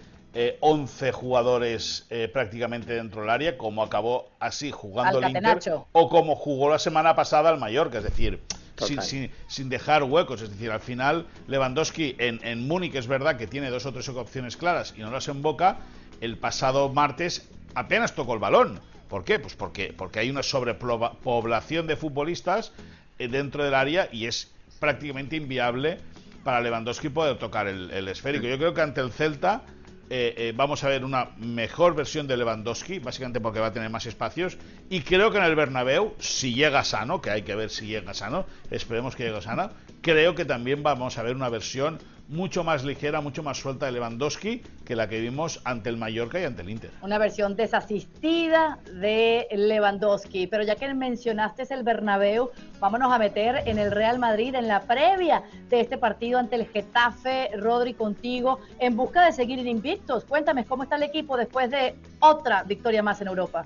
11 0.59 1.07
eh, 1.07 1.11
jugadores 1.11 2.05
eh, 2.09 2.27
prácticamente 2.27 2.93
dentro 2.93 3.21
del 3.21 3.29
área, 3.29 3.57
como 3.57 3.81
acabó 3.81 4.29
así 4.39 4.71
jugando 4.71 5.19
el 5.19 5.29
Inter, 5.29 5.59
o 5.91 6.09
como 6.09 6.35
jugó 6.35 6.69
la 6.69 6.79
semana 6.79 7.15
pasada 7.15 7.49
el 7.49 7.57
Mallorca, 7.57 7.99
es 7.99 8.03
decir, 8.03 8.41
sin, 8.77 9.31
sin, 9.47 9.69
dejar 9.69 10.03
huecos. 10.03 10.41
Es 10.41 10.49
decir, 10.49 10.71
al 10.71 10.79
final 10.81 11.27
Lewandowski 11.47 12.15
en, 12.17 12.39
en 12.43 12.67
Múnich 12.67 12.95
es 12.95 13.07
verdad 13.07 13.37
que 13.37 13.47
tiene 13.47 13.69
dos 13.69 13.85
o 13.85 13.93
tres 13.93 14.07
opciones 14.09 14.57
claras 14.57 14.93
y 14.97 15.01
no 15.01 15.11
las 15.11 15.27
emboca. 15.27 15.77
El 16.21 16.37
pasado 16.37 16.89
martes 16.89 17.49
apenas 17.75 18.15
tocó 18.15 18.33
el 18.33 18.39
balón. 18.39 18.79
¿Por 19.07 19.23
qué? 19.23 19.39
Pues 19.39 19.55
porque, 19.55 19.93
porque 19.95 20.19
hay 20.19 20.29
una 20.29 20.43
sobrepoblación 20.43 21.87
de 21.87 21.95
futbolistas 21.95 22.71
eh, 23.17 23.27
dentro 23.27 23.63
del 23.63 23.73
área 23.73 24.09
y 24.11 24.25
es 24.25 24.51
prácticamente 24.79 25.35
inviable 25.35 25.97
para 26.43 26.61
Lewandowski 26.61 27.09
poder 27.09 27.37
tocar 27.37 27.67
el, 27.67 27.91
el 27.91 28.07
esférico. 28.07 28.45
Yo 28.47 28.57
creo 28.57 28.73
que 28.73 28.81
ante 28.81 29.01
el 29.01 29.11
Celta 29.11 29.63
eh, 30.11 30.33
eh, 30.37 30.53
vamos 30.55 30.83
a 30.83 30.89
ver 30.89 31.05
una 31.05 31.29
mejor 31.37 31.93
versión 31.93 32.25
de 32.25 32.35
Lewandowski, 32.35 32.97
básicamente 32.97 33.39
porque 33.39 33.59
va 33.59 33.67
a 33.67 33.73
tener 33.73 33.91
más 33.91 34.07
espacios. 34.07 34.57
Y 34.89 35.01
creo 35.01 35.29
que 35.29 35.37
en 35.37 35.43
el 35.43 35.55
Bernabéu, 35.55 36.15
si 36.17 36.55
llega 36.55 36.83
sano, 36.83 37.21
que 37.21 37.29
hay 37.29 37.43
que 37.43 37.55
ver 37.55 37.69
si 37.69 37.85
llega 37.85 38.15
sano, 38.15 38.45
esperemos 38.71 39.15
que 39.15 39.25
llegue 39.25 39.41
sano, 39.41 39.69
creo 40.01 40.33
que 40.33 40.45
también 40.45 40.81
vamos 40.81 41.19
a 41.19 41.23
ver 41.23 41.35
una 41.35 41.49
versión 41.49 41.99
mucho 42.29 42.63
más 42.63 42.85
ligera, 42.85 43.21
mucho 43.21 43.41
más 43.41 43.57
suelta 43.57 43.87
de 43.87 43.91
Lewandowski 43.91 44.61
que 44.85 44.95
la 44.95 45.09
que 45.09 45.19
vimos 45.19 45.61
ante 45.65 45.89
el 45.89 45.97
Mallorca 45.97 46.39
y 46.39 46.45
ante 46.45 46.61
el 46.61 46.69
Inter. 46.69 46.91
Una 47.01 47.17
versión 47.17 47.55
desasistida 47.55 48.77
de 48.93 49.47
Lewandowski. 49.51 50.47
Pero 50.47 50.63
ya 50.63 50.75
que 50.75 50.93
mencionaste 50.93 51.65
el 51.73 51.83
Bernabéu, 51.83 52.51
vámonos 52.79 53.11
a 53.11 53.17
meter 53.17 53.63
en 53.65 53.79
el 53.79 53.91
Real 53.91 54.19
Madrid 54.19 54.53
en 54.55 54.67
la 54.67 54.81
previa 54.81 55.43
de 55.69 55.81
este 55.81 55.97
partido 55.97 56.39
ante 56.39 56.55
el 56.55 56.67
Getafe. 56.67 57.49
Rodri, 57.57 57.95
contigo, 57.95 58.59
en 58.79 58.95
busca 58.95 59.25
de 59.25 59.31
seguir 59.31 59.59
invictos. 59.65 60.23
Cuéntame 60.25 60.65
cómo 60.65 60.83
está 60.83 60.97
el 60.97 61.03
equipo 61.03 61.35
después 61.35 61.71
de 61.71 61.95
otra 62.19 62.63
victoria 62.63 63.01
más 63.01 63.21
en 63.21 63.27
Europa. 63.27 63.65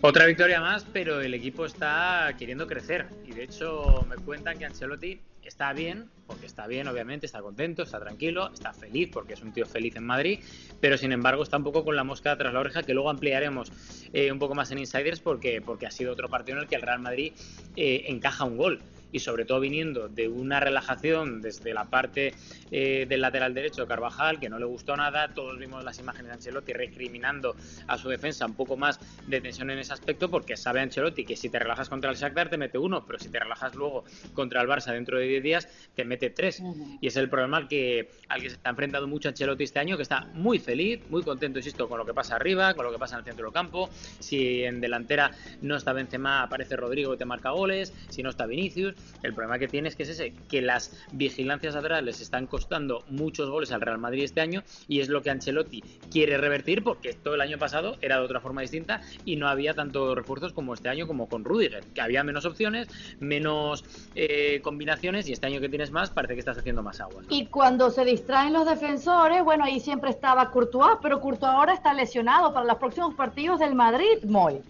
Otra 0.00 0.26
victoria 0.26 0.60
más, 0.60 0.84
pero 0.92 1.20
el 1.20 1.34
equipo 1.34 1.64
está 1.64 2.32
queriendo 2.38 2.66
crecer. 2.66 3.08
Y 3.26 3.32
de 3.32 3.44
hecho 3.44 4.06
me 4.08 4.16
cuentan 4.16 4.56
que 4.58 4.66
Ancelotti 4.66 5.20
está 5.48 5.72
bien, 5.72 6.10
porque 6.26 6.46
está 6.46 6.66
bien, 6.66 6.86
obviamente, 6.88 7.26
está 7.26 7.40
contento, 7.40 7.82
está 7.82 7.98
tranquilo, 7.98 8.50
está 8.52 8.72
feliz, 8.72 9.10
porque 9.12 9.32
es 9.32 9.42
un 9.42 9.52
tío 9.52 9.66
feliz 9.66 9.96
en 9.96 10.04
Madrid, 10.04 10.40
pero 10.80 10.96
sin 10.96 11.10
embargo 11.10 11.42
está 11.42 11.56
un 11.56 11.64
poco 11.64 11.84
con 11.84 11.96
la 11.96 12.04
mosca 12.04 12.36
tras 12.36 12.52
la 12.52 12.60
oreja, 12.60 12.82
que 12.82 12.94
luego 12.94 13.10
ampliaremos 13.10 13.72
eh, 14.12 14.30
un 14.30 14.38
poco 14.38 14.54
más 14.54 14.70
en 14.70 14.78
Insiders, 14.78 15.20
porque, 15.20 15.60
porque 15.60 15.86
ha 15.86 15.90
sido 15.90 16.12
otro 16.12 16.28
partido 16.28 16.58
en 16.58 16.64
el 16.64 16.68
que 16.68 16.76
el 16.76 16.82
Real 16.82 17.00
Madrid 17.00 17.32
eh, 17.76 18.04
encaja 18.08 18.44
un 18.44 18.56
gol 18.56 18.80
y 19.12 19.20
sobre 19.20 19.44
todo 19.44 19.60
viniendo 19.60 20.08
de 20.08 20.28
una 20.28 20.60
relajación 20.60 21.40
desde 21.40 21.72
la 21.72 21.84
parte 21.84 22.34
eh, 22.70 23.06
del 23.08 23.20
lateral 23.20 23.54
derecho 23.54 23.82
de 23.82 23.88
Carvajal, 23.88 24.38
que 24.38 24.48
no 24.48 24.58
le 24.58 24.64
gustó 24.64 24.96
nada, 24.96 25.28
todos 25.34 25.58
vimos 25.58 25.84
las 25.84 25.98
imágenes 25.98 26.26
de 26.28 26.32
Ancelotti 26.34 26.72
recriminando 26.72 27.56
a 27.86 27.96
su 27.98 28.08
defensa 28.08 28.46
un 28.46 28.54
poco 28.54 28.76
más 28.76 29.00
de 29.26 29.40
tensión 29.40 29.70
en 29.70 29.78
ese 29.78 29.92
aspecto, 29.92 30.30
porque 30.30 30.56
sabe 30.56 30.80
Ancelotti 30.80 31.24
que 31.24 31.36
si 31.36 31.48
te 31.48 31.58
relajas 31.58 31.88
contra 31.88 32.10
el 32.10 32.16
Shakhtar 32.16 32.50
te 32.50 32.58
mete 32.58 32.78
uno, 32.78 33.04
pero 33.06 33.18
si 33.18 33.28
te 33.28 33.38
relajas 33.38 33.74
luego 33.74 34.04
contra 34.34 34.60
el 34.60 34.68
Barça 34.68 34.92
dentro 34.92 35.18
de 35.18 35.26
10 35.26 35.42
días 35.42 35.68
te 35.94 36.04
mete 36.04 36.30
tres. 36.30 36.62
Y 37.00 37.06
es 37.06 37.16
el 37.16 37.28
problema 37.28 37.56
al 37.56 37.68
que, 37.68 38.10
al 38.28 38.40
que 38.42 38.50
se 38.50 38.56
está 38.56 38.70
enfrentando 38.70 39.06
mucho 39.08 39.28
Ancelotti 39.28 39.64
este 39.64 39.78
año, 39.78 39.96
que 39.96 40.02
está 40.02 40.26
muy 40.34 40.58
feliz, 40.58 41.00
muy 41.08 41.22
contento, 41.22 41.58
insisto, 41.58 41.88
con 41.88 41.98
lo 41.98 42.04
que 42.04 42.14
pasa 42.14 42.36
arriba, 42.36 42.74
con 42.74 42.84
lo 42.84 42.92
que 42.92 42.98
pasa 42.98 43.16
en 43.16 43.20
el 43.20 43.24
centro 43.24 43.46
del 43.46 43.52
campo. 43.52 43.88
Si 44.18 44.64
en 44.64 44.80
delantera 44.80 45.30
no 45.62 45.76
está 45.76 45.92
Benzema, 45.92 46.42
aparece 46.42 46.76
Rodrigo 46.76 47.14
y 47.14 47.16
te 47.16 47.24
marca 47.24 47.50
goles, 47.50 47.92
si 48.08 48.22
no 48.22 48.30
está 48.30 48.46
Vinicius, 48.46 48.94
el 49.22 49.34
problema 49.34 49.58
que 49.58 49.68
tiene 49.68 49.88
es 49.88 49.96
que 49.96 50.04
es 50.04 50.10
ese, 50.10 50.32
que 50.48 50.62
las 50.62 51.04
vigilancias 51.12 51.74
atrás 51.74 52.02
les 52.02 52.20
están 52.20 52.46
costando 52.46 53.04
muchos 53.08 53.50
goles 53.50 53.72
al 53.72 53.80
Real 53.80 53.98
Madrid 53.98 54.24
este 54.24 54.40
año 54.40 54.62
y 54.86 55.00
es 55.00 55.08
lo 55.08 55.22
que 55.22 55.30
Ancelotti 55.30 55.82
quiere 56.10 56.38
revertir 56.38 56.82
porque 56.82 57.14
todo 57.14 57.34
el 57.34 57.40
año 57.40 57.58
pasado 57.58 57.96
era 58.00 58.18
de 58.18 58.24
otra 58.24 58.40
forma 58.40 58.60
distinta 58.60 59.00
y 59.24 59.36
no 59.36 59.48
había 59.48 59.74
tantos 59.74 60.14
refuerzos 60.14 60.52
como 60.52 60.74
este 60.74 60.88
año 60.88 61.06
como 61.06 61.28
con 61.28 61.44
Rudiger, 61.44 61.84
que 61.94 62.00
había 62.00 62.22
menos 62.24 62.44
opciones, 62.44 62.88
menos 63.20 63.84
eh, 64.14 64.60
combinaciones 64.62 65.28
y 65.28 65.32
este 65.32 65.46
año 65.46 65.60
que 65.60 65.68
tienes 65.68 65.90
más 65.90 66.10
parece 66.10 66.34
que 66.34 66.40
estás 66.40 66.58
haciendo 66.58 66.82
más 66.82 67.00
agua. 67.00 67.22
Y 67.28 67.46
cuando 67.46 67.90
se 67.90 68.04
distraen 68.04 68.52
los 68.52 68.66
defensores, 68.66 69.42
bueno, 69.44 69.64
ahí 69.64 69.80
siempre 69.80 70.10
estaba 70.10 70.50
Courtois, 70.50 70.98
pero 71.02 71.20
Courtois 71.20 71.52
ahora 71.52 71.74
está 71.74 71.94
lesionado 71.94 72.52
para 72.52 72.66
los 72.66 72.76
próximos 72.76 73.14
partidos 73.14 73.60
del 73.60 73.74
Madrid, 73.74 74.22
Moy. 74.24 74.60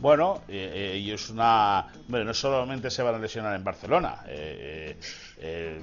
Bueno, 0.00 0.42
eh, 0.46 0.92
eh, 0.94 0.98
y 0.98 1.10
es 1.10 1.28
una. 1.28 1.86
Bueno, 2.06 2.26
no 2.26 2.34
solamente 2.34 2.88
se 2.88 3.02
van 3.02 3.16
a 3.16 3.18
lesionar 3.18 3.56
en 3.56 3.64
Barcelona. 3.64 4.22
Eh, 4.28 4.96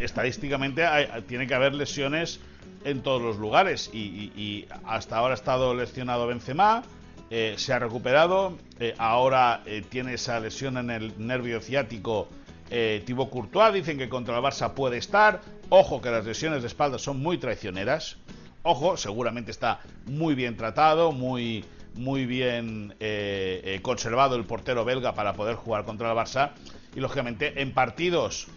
estadísticamente 0.00 0.84
tiene 1.26 1.46
que 1.46 1.54
haber 1.54 1.74
lesiones 1.74 2.40
en 2.84 3.02
todos 3.02 3.22
los 3.22 3.38
lugares. 3.38 3.90
Y, 3.94 4.66
hasta 4.84 5.16
ahora 5.16 5.32
ha 5.32 5.36
estado 5.36 5.74
lesionado 5.74 6.26
Benzema, 6.26 6.82
se 7.30 7.72
ha 7.72 7.78
recuperado. 7.78 8.58
ahora 8.98 9.62
tiene 9.88 10.14
esa 10.14 10.38
lesión 10.38 10.76
en 10.76 10.90
el 10.90 11.14
nervio 11.26 11.60
ciático. 11.60 12.28
Thibaut 12.68 13.30
Courtois 13.30 13.72
dicen 13.72 13.96
que 13.96 14.08
contra 14.08 14.36
el 14.36 14.42
Barça 14.42 14.74
puede 14.74 14.98
estar. 14.98 15.40
Ojo 15.70 16.02
que 16.02 16.10
las 16.10 16.26
lesiones 16.26 16.62
de 16.62 16.68
espalda 16.68 16.98
son 16.98 17.20
muy 17.20 17.38
traicioneras. 17.38 18.18
Ojo, 18.62 18.96
seguramente 18.96 19.50
está 19.50 19.80
muy 20.06 20.34
bien 20.34 20.56
tratado, 20.56 21.12
muy 21.12 21.64
muy 21.96 22.26
bien 22.26 22.94
eh, 23.00 23.60
eh, 23.64 23.80
conservado 23.82 24.36
el 24.36 24.44
portero 24.44 24.84
belga 24.84 25.14
para 25.14 25.34
poder 25.34 25.56
jugar 25.56 25.84
contra 25.84 26.10
el 26.10 26.16
Barça. 26.16 26.52
Y 26.94 27.00
lógicamente 27.00 27.60
en 27.60 27.72
partidos 27.72 28.48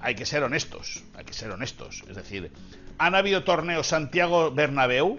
hay 0.00 0.14
que 0.14 0.26
ser 0.26 0.42
honestos, 0.42 1.04
hay 1.14 1.24
que 1.24 1.32
ser 1.32 1.50
honestos. 1.50 2.02
Es 2.08 2.16
decir, 2.16 2.50
han 2.98 3.14
habido 3.14 3.44
torneos 3.44 3.86
Santiago 3.86 4.50
Bernabéu 4.50 5.18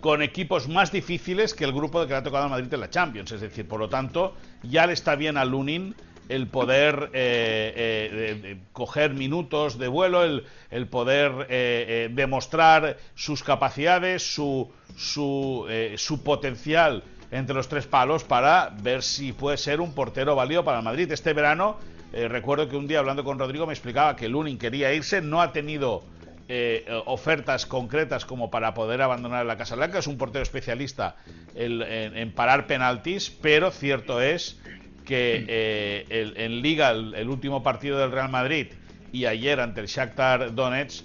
con 0.00 0.20
equipos 0.20 0.68
más 0.68 0.92
difíciles 0.92 1.54
que 1.54 1.64
el 1.64 1.72
grupo 1.72 2.00
de 2.00 2.06
que 2.06 2.12
le 2.12 2.18
ha 2.18 2.22
tocado 2.22 2.44
a 2.44 2.48
Madrid 2.48 2.72
en 2.72 2.80
la 2.80 2.90
Champions. 2.90 3.32
Es 3.32 3.40
decir, 3.40 3.66
por 3.66 3.80
lo 3.80 3.88
tanto, 3.88 4.36
ya 4.62 4.86
le 4.86 4.92
está 4.92 5.16
bien 5.16 5.38
a 5.38 5.44
Lunin 5.46 5.94
el 6.28 6.46
poder 6.46 7.10
eh, 7.12 8.58
coger 8.72 9.14
minutos 9.14 9.78
de 9.78 9.88
vuelo, 9.88 10.24
el 10.24 10.86
poder 10.88 12.10
demostrar 12.12 12.96
sus 13.14 13.42
capacidades, 13.42 14.34
su, 14.34 14.70
su, 14.96 15.66
eh, 15.68 15.94
su 15.98 16.22
potencial 16.22 17.02
entre 17.30 17.54
los 17.54 17.68
tres 17.68 17.86
palos 17.86 18.24
para 18.24 18.72
ver 18.80 19.02
si 19.02 19.32
puede 19.32 19.56
ser 19.56 19.80
un 19.80 19.92
portero 19.92 20.36
válido 20.36 20.64
para 20.64 20.78
el 20.78 20.84
Madrid. 20.84 21.10
Este 21.10 21.32
verano, 21.32 21.78
eh, 22.12 22.28
recuerdo 22.28 22.68
que 22.68 22.76
un 22.76 22.86
día 22.86 23.00
hablando 23.00 23.24
con 23.24 23.38
Rodrigo 23.38 23.66
me 23.66 23.72
explicaba 23.72 24.14
que 24.16 24.28
Lunin 24.28 24.58
quería 24.58 24.92
irse, 24.92 25.20
no 25.20 25.40
ha 25.40 25.52
tenido 25.52 26.04
eh, 26.46 26.84
ofertas 27.06 27.66
concretas 27.66 28.24
como 28.24 28.50
para 28.50 28.74
poder 28.74 29.02
abandonar 29.02 29.46
la 29.46 29.56
Casa 29.56 29.74
Blanca, 29.74 29.98
es 29.98 30.06
un 30.06 30.18
portero 30.18 30.42
especialista 30.42 31.16
en, 31.54 32.32
parar 32.32 32.66
penaltis, 32.66 33.30
pero 33.30 33.70
cierto 33.70 34.20
es 34.20 34.60
que 35.04 36.06
en 36.08 36.62
Liga, 36.62 36.90
el, 36.90 37.14
el, 37.14 37.28
último 37.28 37.62
partido 37.62 37.98
del 37.98 38.10
Real 38.10 38.30
Madrid 38.30 38.68
y 39.12 39.26
ayer 39.26 39.60
ante 39.60 39.80
el 39.80 39.86
Shakhtar 39.86 40.54
Donetsk, 40.54 41.04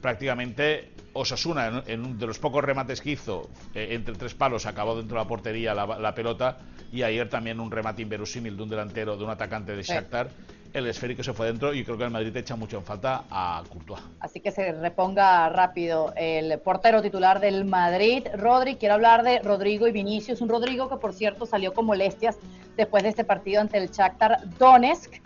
prácticamente 0.00 0.94
Osasuna, 1.14 1.84
en, 1.86 2.04
uno 2.04 2.18
de 2.18 2.26
los 2.26 2.38
pocos 2.38 2.62
remates 2.62 3.00
que 3.00 3.12
hizo, 3.12 3.48
eh, 3.74 3.88
entre 3.92 4.14
tres 4.16 4.34
palos, 4.34 4.66
acabó 4.66 4.96
dentro 4.96 5.16
de 5.16 5.22
la 5.22 5.28
portería 5.28 5.72
la, 5.72 6.14
pelota. 6.14 6.58
Y 6.92 7.02
ayer 7.02 7.28
también 7.28 7.60
un 7.60 7.70
remate 7.70 8.02
inverosímil 8.02 8.56
de 8.56 8.62
un 8.62 8.68
delantero, 8.68 9.16
de 9.16 9.24
un 9.24 9.30
atacante 9.30 9.74
de 9.74 9.82
Shakhtar. 9.82 10.28
El 10.74 10.88
esférico 10.88 11.22
se 11.22 11.32
fue 11.32 11.46
dentro 11.46 11.72
y 11.72 11.84
creo 11.84 11.96
que 11.96 12.02
el 12.02 12.10
Madrid 12.10 12.36
echa 12.36 12.56
mucho 12.56 12.78
en 12.78 12.82
falta 12.82 13.22
a 13.30 13.62
Courtois. 13.68 14.02
Así 14.18 14.40
que 14.40 14.50
se 14.50 14.72
reponga 14.72 15.48
rápido 15.48 16.12
el 16.16 16.58
portero 16.58 17.00
titular 17.00 17.38
del 17.38 17.64
Madrid. 17.64 18.26
Rodri, 18.34 18.74
quiero 18.74 18.94
hablar 18.94 19.22
de 19.22 19.38
Rodrigo 19.38 19.86
y 19.86 19.92
Vinicius. 19.92 20.40
Un 20.40 20.48
Rodrigo 20.48 20.88
que, 20.88 20.96
por 20.96 21.14
cierto, 21.14 21.46
salió 21.46 21.72
con 21.72 21.86
molestias 21.86 22.38
después 22.76 23.04
de 23.04 23.10
este 23.10 23.22
partido 23.22 23.60
ante 23.60 23.78
el 23.78 23.88
Shakhtar 23.88 24.50
Donetsk. 24.58 25.22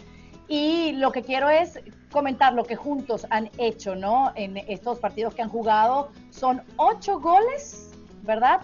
Y 0.48 0.92
lo 0.92 1.12
que 1.12 1.22
quiero 1.22 1.48
es 1.48 1.80
comentar 2.10 2.52
lo 2.52 2.64
que 2.64 2.76
juntos 2.76 3.26
han 3.30 3.50
hecho, 3.56 3.96
¿no? 3.96 4.32
En 4.34 4.58
estos 4.58 4.98
partidos 4.98 5.34
que 5.34 5.40
han 5.40 5.48
jugado, 5.48 6.10
son 6.28 6.60
ocho 6.76 7.20
goles, 7.20 7.90
¿verdad? 8.22 8.60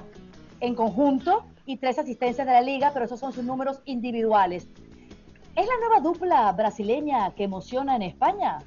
En 0.61 0.75
conjunto 0.75 1.47
y 1.65 1.79
tres 1.79 1.99
asistencias 1.99 2.47
de 2.47 2.53
la 2.53 2.61
liga, 2.61 2.91
pero 2.93 3.07
esos 3.07 3.19
son 3.19 3.33
sus 3.33 3.43
números 3.43 3.81
individuales. 3.87 4.69
¿Es 5.57 5.67
la 5.67 5.79
nueva 5.79 6.01
dupla 6.01 6.53
brasileña 6.53 7.33
que 7.35 7.45
emociona 7.45 7.95
en 7.95 8.03
España? 8.03 8.59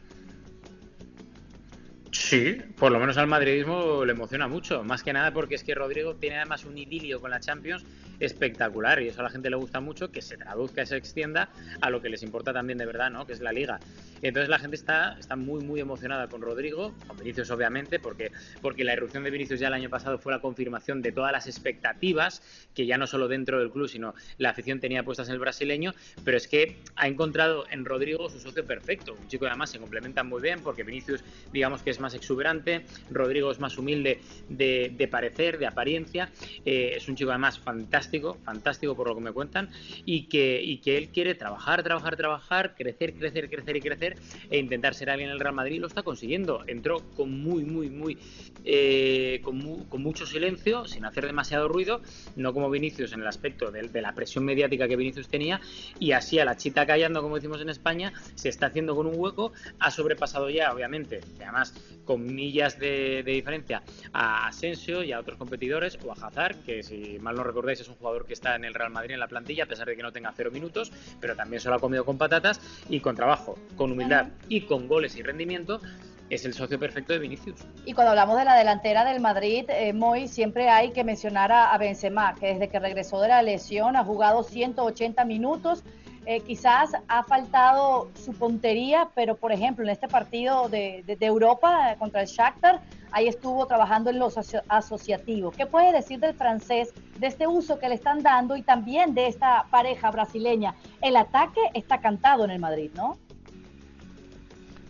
Sí, 2.11 2.57
por 2.79 2.91
lo 2.91 2.99
menos 2.99 3.17
al 3.17 3.27
madridismo 3.27 4.05
le 4.05 4.13
emociona 4.13 4.47
mucho, 4.47 4.83
más 4.83 5.03
que 5.03 5.11
nada 5.11 5.31
porque 5.31 5.55
es 5.55 5.63
que 5.63 5.75
Rodrigo 5.75 6.15
tiene 6.15 6.37
además 6.37 6.65
un 6.65 6.77
idilio 6.77 7.19
con 7.19 7.31
la 7.31 7.39
Champions 7.39 7.85
espectacular 8.19 9.01
y 9.01 9.09
eso 9.09 9.21
a 9.21 9.23
la 9.23 9.29
gente 9.29 9.49
le 9.49 9.55
gusta 9.55 9.79
mucho, 9.79 10.11
que 10.11 10.21
se 10.21 10.37
traduzca 10.37 10.81
y 10.81 10.85
se 10.85 10.97
extienda 10.97 11.49
a 11.81 11.89
lo 11.89 12.01
que 12.01 12.09
les 12.09 12.23
importa 12.23 12.53
también 12.53 12.77
de 12.77 12.85
verdad, 12.85 13.11
¿no? 13.11 13.25
Que 13.25 13.33
es 13.33 13.41
la 13.41 13.51
liga. 13.51 13.79
Entonces 14.21 14.49
la 14.49 14.57
gente 14.57 14.75
está, 14.75 15.17
está 15.19 15.35
muy, 15.35 15.63
muy 15.63 15.79
emocionada 15.79 16.27
con 16.27 16.41
Rodrigo, 16.41 16.93
con 17.05 17.17
Vinicius 17.17 17.51
obviamente, 17.51 17.99
porque, 17.99 18.31
porque 18.61 18.83
la 18.83 18.93
irrupción 18.93 19.23
de 19.23 19.29
Vinicius 19.29 19.59
ya 19.59 19.67
el 19.67 19.73
año 19.73 19.89
pasado 19.89 20.17
fue 20.17 20.31
la 20.33 20.39
confirmación 20.39 21.01
de 21.01 21.11
todas 21.11 21.31
las 21.31 21.45
expectativas 21.45 22.41
que 22.73 22.85
ya 22.85 22.97
no 22.97 23.05
solo 23.05 23.27
dentro 23.27 23.59
del 23.59 23.71
club, 23.71 23.87
sino 23.87 24.15
la 24.37 24.49
afición 24.49 24.79
tenía 24.79 25.03
puestas 25.03 25.27
en 25.27 25.33
el 25.33 25.39
brasileño, 25.39 25.93
pero 26.23 26.37
es 26.37 26.47
que 26.47 26.77
ha 26.95 27.07
encontrado 27.07 27.65
en 27.69 27.85
Rodrigo 27.85 28.29
su 28.29 28.39
socio 28.39 28.65
perfecto, 28.65 29.13
un 29.13 29.27
chico 29.27 29.45
que 29.45 29.49
además 29.49 29.69
se 29.69 29.79
complementan 29.79 30.27
muy 30.27 30.41
bien, 30.41 30.61
porque 30.61 30.83
Vinicius 30.83 31.23
digamos 31.51 31.83
que 31.83 31.91
es 31.91 31.99
más 31.99 32.15
exuberante, 32.15 32.85
Rodrigo 33.11 33.51
es 33.51 33.59
más 33.59 33.77
humilde 33.77 34.19
de, 34.49 35.07
parecer, 35.11 35.59
de 35.59 35.67
apariencia, 35.67 36.29
eh, 36.65 36.93
es 36.95 37.07
un 37.07 37.15
chico 37.15 37.29
además 37.29 37.59
fantástico 37.59 38.06
fantástico, 38.43 38.95
por 38.95 39.07
lo 39.07 39.15
que 39.15 39.21
me 39.21 39.31
cuentan, 39.31 39.69
y 40.05 40.23
que, 40.23 40.61
y 40.61 40.77
que 40.77 40.97
él 40.97 41.09
quiere 41.09 41.35
trabajar, 41.35 41.83
trabajar, 41.83 42.15
trabajar, 42.15 42.75
crecer, 42.75 43.13
crecer, 43.13 43.49
crecer 43.49 43.77
y 43.77 43.81
crecer, 43.81 44.17
e 44.49 44.57
intentar 44.57 44.93
ser 44.93 45.09
alguien 45.09 45.29
en 45.29 45.35
el 45.35 45.39
Real 45.39 45.55
Madrid, 45.55 45.79
lo 45.79 45.87
está 45.87 46.03
consiguiendo. 46.03 46.63
Entró 46.67 47.01
con 47.15 47.41
muy, 47.41 47.63
muy, 47.63 47.89
muy, 47.89 48.17
eh, 48.63 49.41
con, 49.43 49.57
mucho 50.01 50.25
silencio, 50.25 50.85
sin 50.85 51.05
hacer 51.05 51.25
demasiado 51.25 51.67
ruido, 51.67 52.01
no 52.35 52.53
como 52.53 52.69
Vinicius 52.69 53.13
en 53.13 53.21
el 53.21 53.27
aspecto 53.27 53.71
de, 53.71 54.01
la 54.01 54.13
presión 54.13 54.45
mediática 54.45 54.87
que 54.87 54.95
Vinicius 54.95 55.27
tenía, 55.27 55.59
y 55.99 56.11
así 56.11 56.39
a 56.39 56.45
la 56.45 56.55
chita 56.55 56.85
callando, 56.85 57.21
como 57.21 57.35
decimos 57.35 57.61
en 57.61 57.69
España, 57.69 58.13
se 58.35 58.49
está 58.49 58.67
haciendo 58.67 58.95
con 58.95 59.07
un 59.07 59.15
hueco, 59.17 59.53
ha 59.79 59.91
sobrepasado 59.91 60.49
ya, 60.49 60.71
obviamente, 60.71 61.21
además 61.41 61.73
con 62.05 62.25
millas 62.25 62.79
de, 62.79 63.23
de 63.23 63.31
diferencia 63.31 63.83
a 64.13 64.47
Asensio 64.47 65.03
y 65.03 65.11
a 65.11 65.19
otros 65.19 65.37
competidores, 65.37 65.97
o 66.05 66.11
a 66.11 66.15
Hazard, 66.15 66.57
que 66.63 66.83
si 66.83 67.17
mal 67.19 67.35
no 67.35 67.43
recordáis 67.43 67.81
es 67.81 67.87
un 67.87 67.95
jugador 67.97 68.25
que 68.25 68.33
está 68.33 68.55
en 68.55 68.65
el 68.65 68.73
Real 68.73 68.91
Madrid 68.91 69.13
en 69.13 69.19
la 69.19 69.27
plantilla, 69.27 69.63
a 69.63 69.67
pesar 69.67 69.87
de 69.87 69.95
que 69.95 70.03
no 70.03 70.11
tenga 70.11 70.31
cero 70.35 70.51
minutos, 70.51 70.91
pero 71.19 71.35
también 71.35 71.61
se 71.61 71.69
lo 71.69 71.75
ha 71.75 71.79
comido 71.79 72.05
con 72.05 72.17
patatas 72.17 72.59
y 72.89 72.99
con 72.99 73.15
trabajo, 73.15 73.57
con 73.75 73.91
humildad 73.91 74.27
y 74.47 74.61
con 74.61 74.87
goles 74.87 75.15
y 75.15 75.23
rendimiento. 75.23 75.81
Es 76.29 76.43
el 76.43 76.53
socio 76.53 76.77
perfecto 76.77 77.13
de 77.13 77.19
Vinicius. 77.19 77.65
Y 77.85 77.93
cuando 77.93 78.11
hablamos 78.11 78.37
de 78.37 78.43
la 78.43 78.57
delantera 78.57 79.05
del 79.05 79.21
Madrid, 79.21 79.63
eh, 79.69 79.93
Moy, 79.93 80.27
siempre 80.27 80.69
hay 80.69 80.91
que 80.91 81.05
mencionar 81.05 81.53
a, 81.53 81.77
Benzema, 81.77 82.35
que 82.35 82.47
desde 82.47 82.67
que 82.67 82.79
regresó 82.79 83.21
de 83.21 83.29
la 83.29 83.41
lesión 83.41 83.95
ha 83.95 84.03
jugado 84.03 84.43
180 84.43 85.23
minutos, 85.23 85.85
eh, 86.29 86.41
quizás 86.41 86.91
ha 87.07 87.23
faltado 87.23 88.09
su 88.21 88.33
puntería, 88.33 89.07
pero 89.15 89.37
por 89.37 89.53
ejemplo 89.53 89.85
en 89.85 89.91
este 89.91 90.09
partido 90.09 90.67
de, 90.67 91.05
Europa 91.21 91.95
contra 91.97 92.19
el 92.19 92.27
Shakhtar, 92.27 92.81
ahí 93.13 93.29
estuvo 93.29 93.65
trabajando 93.65 94.09
en 94.09 94.19
los 94.19 94.35
asociativos. 94.67 95.55
¿Qué 95.55 95.65
puede 95.65 95.93
decir 95.93 96.19
del 96.19 96.33
francés, 96.33 96.93
de 97.17 97.27
este 97.27 97.47
uso 97.47 97.79
que 97.79 97.87
le 97.87 97.95
están 97.95 98.23
dando 98.23 98.57
y 98.57 98.61
también 98.61 99.13
de 99.13 99.27
esta 99.27 99.67
pareja 99.71 100.11
brasileña? 100.11 100.75
El 101.01 101.15
ataque 101.15 101.61
está 101.73 102.01
cantado 102.01 102.43
en 102.43 102.51
el 102.51 102.59
Madrid, 102.59 102.91
¿no? 102.93 103.17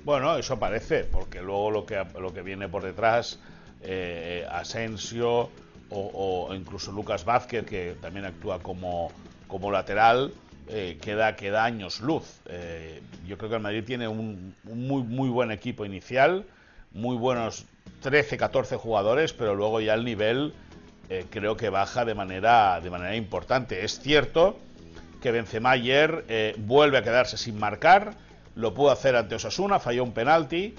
Bueno, 0.04 0.36
eso 0.38 0.58
parece, 0.58 1.04
porque 1.04 1.44
luego 1.44 1.70
lo 1.70 1.86
que, 1.86 2.04
lo 2.20 2.34
que 2.34 2.42
viene 2.42 2.68
por 2.68 2.82
detrás, 2.82 3.40
eh, 3.84 4.44
Asensio 4.50 5.52
o, 5.92 6.50
incluso 6.56 6.92
Lucas 6.92 7.26
Vázquez, 7.26 7.64
que 7.64 7.96
también 8.02 8.26
actúa 8.26 8.58
como, 8.58 9.12
como 9.48 9.70
lateral, 9.70 10.34
eh, 10.70 10.98
queda, 11.02 11.36
queda 11.36 11.64
años 11.64 12.02
luz. 12.02 12.42
Eh, 12.48 13.02
yo 13.26 13.38
creo 13.38 13.50
que 13.50 13.56
el 13.56 13.62
Madrid 13.62 13.84
tiene 13.86 14.08
un, 14.08 14.56
muy, 14.64 15.04
muy 15.04 15.30
buen 15.30 15.52
equipo 15.52 15.86
inicial, 15.86 16.46
muy 16.92 17.16
buenos 17.16 17.66
13, 18.02 18.38
14 18.38 18.78
jugadores, 18.78 19.34
pero 19.34 19.56
luego 19.56 19.82
ya 19.82 19.94
el 19.94 20.04
nivel 20.04 20.54
creo 21.30 21.56
que 21.56 21.70
baja 21.70 22.04
de 22.04 22.14
manera, 22.16 22.82
de 22.82 22.90
manera 22.90 23.16
importante. 23.16 23.86
Es 23.86 24.02
cierto 24.02 24.60
que 25.22 25.32
Benzema 25.32 25.72
ayer 25.72 26.56
vuelve 26.58 26.98
a 26.98 27.02
quedarse 27.02 27.38
sin 27.38 27.58
marcar, 27.58 28.18
lo 28.58 28.74
pudo 28.74 28.92
hacer 28.92 29.16
ante 29.16 29.36
Osasuna, 29.36 29.80
falló 29.80 30.04
un 30.04 30.14
penalti. 30.14 30.76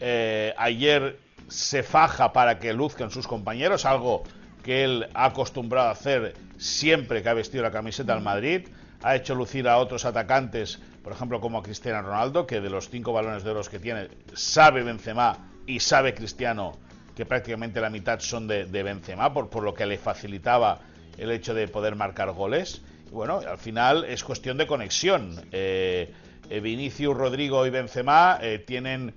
Eh, 0.00 0.52
ayer 0.58 1.18
se 1.48 1.82
faja 1.82 2.32
para 2.32 2.58
que 2.58 2.72
luzcan 2.72 3.10
sus 3.10 3.26
compañeros, 3.26 3.84
algo 3.84 4.24
que 4.64 4.84
él 4.84 5.08
ha 5.14 5.26
acostumbrado 5.26 5.88
a 5.88 5.92
hacer 5.92 6.34
siempre 6.58 7.22
que 7.22 7.28
ha 7.28 7.34
vestido 7.34 7.62
la 7.62 7.70
camiseta 7.70 8.14
del 8.14 8.22
Madrid. 8.22 8.66
Ha 9.02 9.16
hecho 9.16 9.34
lucir 9.34 9.68
a 9.68 9.78
otros 9.78 10.04
atacantes, 10.04 10.78
por 11.02 11.12
ejemplo, 11.12 11.40
como 11.40 11.58
a 11.58 11.62
Cristiano 11.62 12.02
Ronaldo, 12.02 12.46
que 12.46 12.60
de 12.60 12.70
los 12.70 12.90
cinco 12.90 13.12
balones 13.12 13.44
de 13.44 13.50
oro 13.50 13.62
que 13.62 13.78
tiene, 13.78 14.08
sabe 14.34 14.82
Benzema 14.82 15.38
y 15.66 15.80
sabe 15.80 16.14
Cristiano 16.14 16.78
que 17.20 17.26
prácticamente 17.26 17.82
la 17.82 17.90
mitad 17.90 18.18
son 18.20 18.46
de, 18.46 18.64
Benzema, 18.64 19.34
por, 19.34 19.62
lo 19.62 19.74
que 19.74 19.84
le 19.84 19.98
facilitaba 19.98 20.80
el 21.18 21.30
hecho 21.30 21.52
de 21.52 21.68
poder 21.68 21.94
marcar 21.94 22.30
goles. 22.32 22.80
Bueno, 23.10 23.40
al 23.46 23.58
final 23.58 24.04
es 24.04 24.24
cuestión 24.24 24.56
de 24.56 24.66
conexión. 24.66 25.38
Eh, 25.52 26.10
eh, 26.48 26.60
Vinicius, 26.60 27.14
Rodrigo 27.14 27.66
y 27.66 27.70
Benzema 27.70 28.38
eh, 28.40 28.58
tienen, 28.58 29.12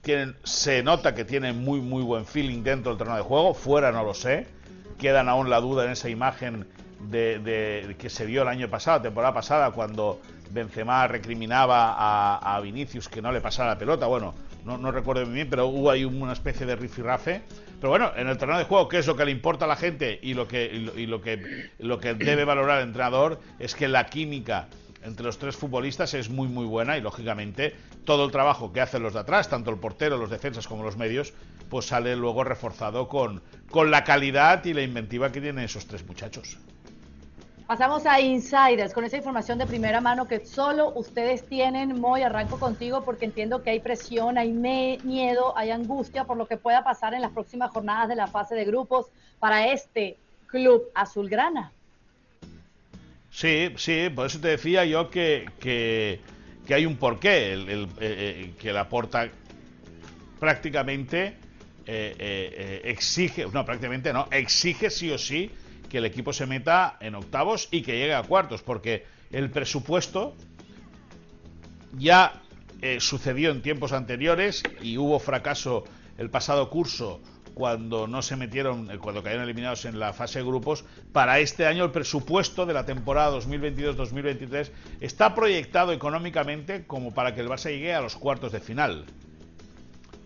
tienen, 0.00 0.34
se 0.44 0.82
nota 0.82 1.14
que 1.14 1.26
tienen 1.26 1.62
muy 1.62 1.80
muy 1.80 2.02
buen 2.02 2.24
feeling 2.24 2.62
dentro 2.62 2.92
del 2.92 2.98
terreno 2.98 3.18
de 3.18 3.22
juego, 3.22 3.52
fuera 3.52 3.92
no 3.92 4.02
lo 4.02 4.14
sé, 4.14 4.46
quedan 4.98 5.28
aún 5.28 5.50
la 5.50 5.60
duda 5.60 5.84
en 5.84 5.90
esa 5.90 6.08
imagen 6.08 6.66
de, 7.10 7.96
que 7.98 8.10
se 8.10 8.26
vio 8.26 8.42
el 8.42 8.48
año 8.48 8.68
pasado, 8.68 9.02
temporada 9.02 9.34
pasada, 9.34 9.70
cuando 9.70 10.20
Benzema 10.50 11.06
recriminaba 11.08 11.96
a, 12.38 12.60
Vinicius 12.60 13.08
que 13.08 13.22
no 13.22 13.32
le 13.32 13.40
pasara 13.40 13.70
la 13.70 13.78
pelota, 13.78 14.06
bueno, 14.06 14.34
no, 14.64 14.92
recuerdo 14.92 15.24
muy 15.26 15.34
bien, 15.34 15.48
pero 15.50 15.66
hubo 15.66 15.90
ahí 15.90 16.04
una 16.04 16.32
especie 16.32 16.66
de 16.66 16.76
rifirrafe. 16.76 17.42
Pero 17.80 17.90
bueno, 17.90 18.12
en 18.14 18.28
el 18.28 18.38
terreno 18.38 18.58
de 18.58 18.64
juego, 18.64 18.88
¿qué 18.88 18.98
es 18.98 19.06
lo 19.08 19.16
que 19.16 19.24
le 19.24 19.32
importa 19.32 19.64
a 19.64 19.68
la 19.68 19.74
gente 19.74 20.20
y 20.22 20.34
lo 20.34 20.46
que, 20.46 20.66
y 20.96 21.06
lo 21.06 21.20
que, 21.20 21.70
lo 21.80 21.98
que 21.98 22.14
debe 22.14 22.44
valorar 22.44 22.78
el 22.78 22.86
entrenador? 22.86 23.40
Es 23.58 23.74
que 23.74 23.88
la 23.88 24.06
química 24.06 24.68
entre 25.02 25.26
los 25.26 25.38
tres 25.38 25.56
futbolistas 25.56 26.14
es 26.14 26.30
muy 26.30 26.46
muy 26.46 26.64
buena 26.64 26.96
y 26.96 27.00
lógicamente 27.00 27.74
todo 28.04 28.24
el 28.24 28.30
trabajo 28.30 28.72
que 28.72 28.80
hacen 28.80 29.02
los 29.02 29.14
de 29.14 29.20
atrás, 29.20 29.48
tanto 29.48 29.70
el 29.70 29.78
portero, 29.78 30.16
los 30.16 30.30
defensas 30.30 30.68
como 30.68 30.84
los 30.84 30.96
medios, 30.96 31.32
pues 31.68 31.86
sale 31.86 32.14
luego 32.16 32.44
reforzado 32.44 33.08
con, 33.08 33.42
con 33.70 33.90
la 33.90 34.04
calidad 34.04 34.64
y 34.64 34.74
la 34.74 34.82
inventiva 34.82 35.32
que 35.32 35.40
tienen 35.40 35.64
esos 35.64 35.86
tres 35.86 36.06
muchachos. 36.06 36.58
Pasamos 37.72 38.04
a 38.04 38.20
Insiders 38.20 38.92
con 38.92 39.02
esa 39.06 39.16
información 39.16 39.56
de 39.56 39.66
primera 39.66 40.02
mano 40.02 40.28
que 40.28 40.44
solo 40.44 40.92
ustedes 40.94 41.48
tienen. 41.48 41.98
Moy, 41.98 42.20
arranco 42.20 42.58
contigo 42.58 43.02
porque 43.02 43.24
entiendo 43.24 43.62
que 43.62 43.70
hay 43.70 43.80
presión, 43.80 44.36
hay 44.36 44.52
miedo, 44.52 45.56
hay 45.56 45.70
angustia 45.70 46.24
por 46.24 46.36
lo 46.36 46.46
que 46.46 46.58
pueda 46.58 46.84
pasar 46.84 47.14
en 47.14 47.22
las 47.22 47.30
próximas 47.30 47.70
jornadas 47.70 48.10
de 48.10 48.16
la 48.16 48.26
fase 48.26 48.54
de 48.54 48.66
grupos 48.66 49.06
para 49.40 49.72
este 49.72 50.18
club 50.48 50.82
azulgrana. 50.94 51.72
Sí, 53.30 53.72
sí, 53.78 54.10
por 54.14 54.26
eso 54.26 54.38
te 54.38 54.48
decía 54.48 54.84
yo 54.84 55.08
que, 55.08 55.46
que, 55.58 56.20
hay 56.74 56.84
un 56.84 56.98
porqué, 56.98 57.54
el, 57.54 57.88
eh, 58.00 58.52
que 58.60 58.70
la 58.74 58.86
porta 58.86 59.30
prácticamente 60.38 61.38
eh, 61.86 62.14
eh, 62.18 62.82
exige, 62.84 63.46
no, 63.50 63.64
prácticamente 63.64 64.12
no, 64.12 64.28
exige 64.30 64.90
sí 64.90 65.10
o 65.10 65.16
sí 65.16 65.50
que 65.92 65.98
el 65.98 66.06
equipo 66.06 66.32
se 66.32 66.46
meta 66.46 66.96
en 67.00 67.14
octavos 67.14 67.68
y 67.70 67.82
que 67.82 67.92
llegue 67.92 68.14
a 68.14 68.22
cuartos, 68.22 68.62
porque 68.62 69.04
el 69.30 69.50
presupuesto 69.50 70.34
ya 71.98 72.40
sucedió 72.98 73.50
en 73.50 73.60
tiempos 73.60 73.92
anteriores 73.92 74.62
y 74.80 74.96
hubo 74.96 75.20
fracaso 75.20 75.84
el 76.16 76.30
pasado 76.30 76.70
curso 76.70 77.20
cuando 77.52 78.06
no 78.06 78.22
se 78.22 78.36
metieron, 78.36 78.90
eh, 78.90 78.96
cuando 78.96 79.22
cayeron 79.22 79.44
eliminados 79.44 79.84
en 79.84 79.98
la 79.98 80.14
fase 80.14 80.38
de 80.38 80.46
grupos, 80.46 80.86
para 81.12 81.38
este 81.40 81.66
año 81.66 81.84
el 81.84 81.90
presupuesto 81.90 82.64
de 82.64 82.72
la 82.72 82.86
temporada 82.86 83.36
2022-2023 83.38 84.70
está 85.02 85.34
proyectado 85.34 85.92
económicamente 85.92 86.86
como 86.86 87.12
para 87.12 87.34
que 87.34 87.42
el 87.42 87.48
Barça 87.48 87.68
llegue 87.68 87.92
a 87.92 88.00
los 88.00 88.16
cuartos 88.16 88.52
de 88.52 88.60
final. 88.60 89.04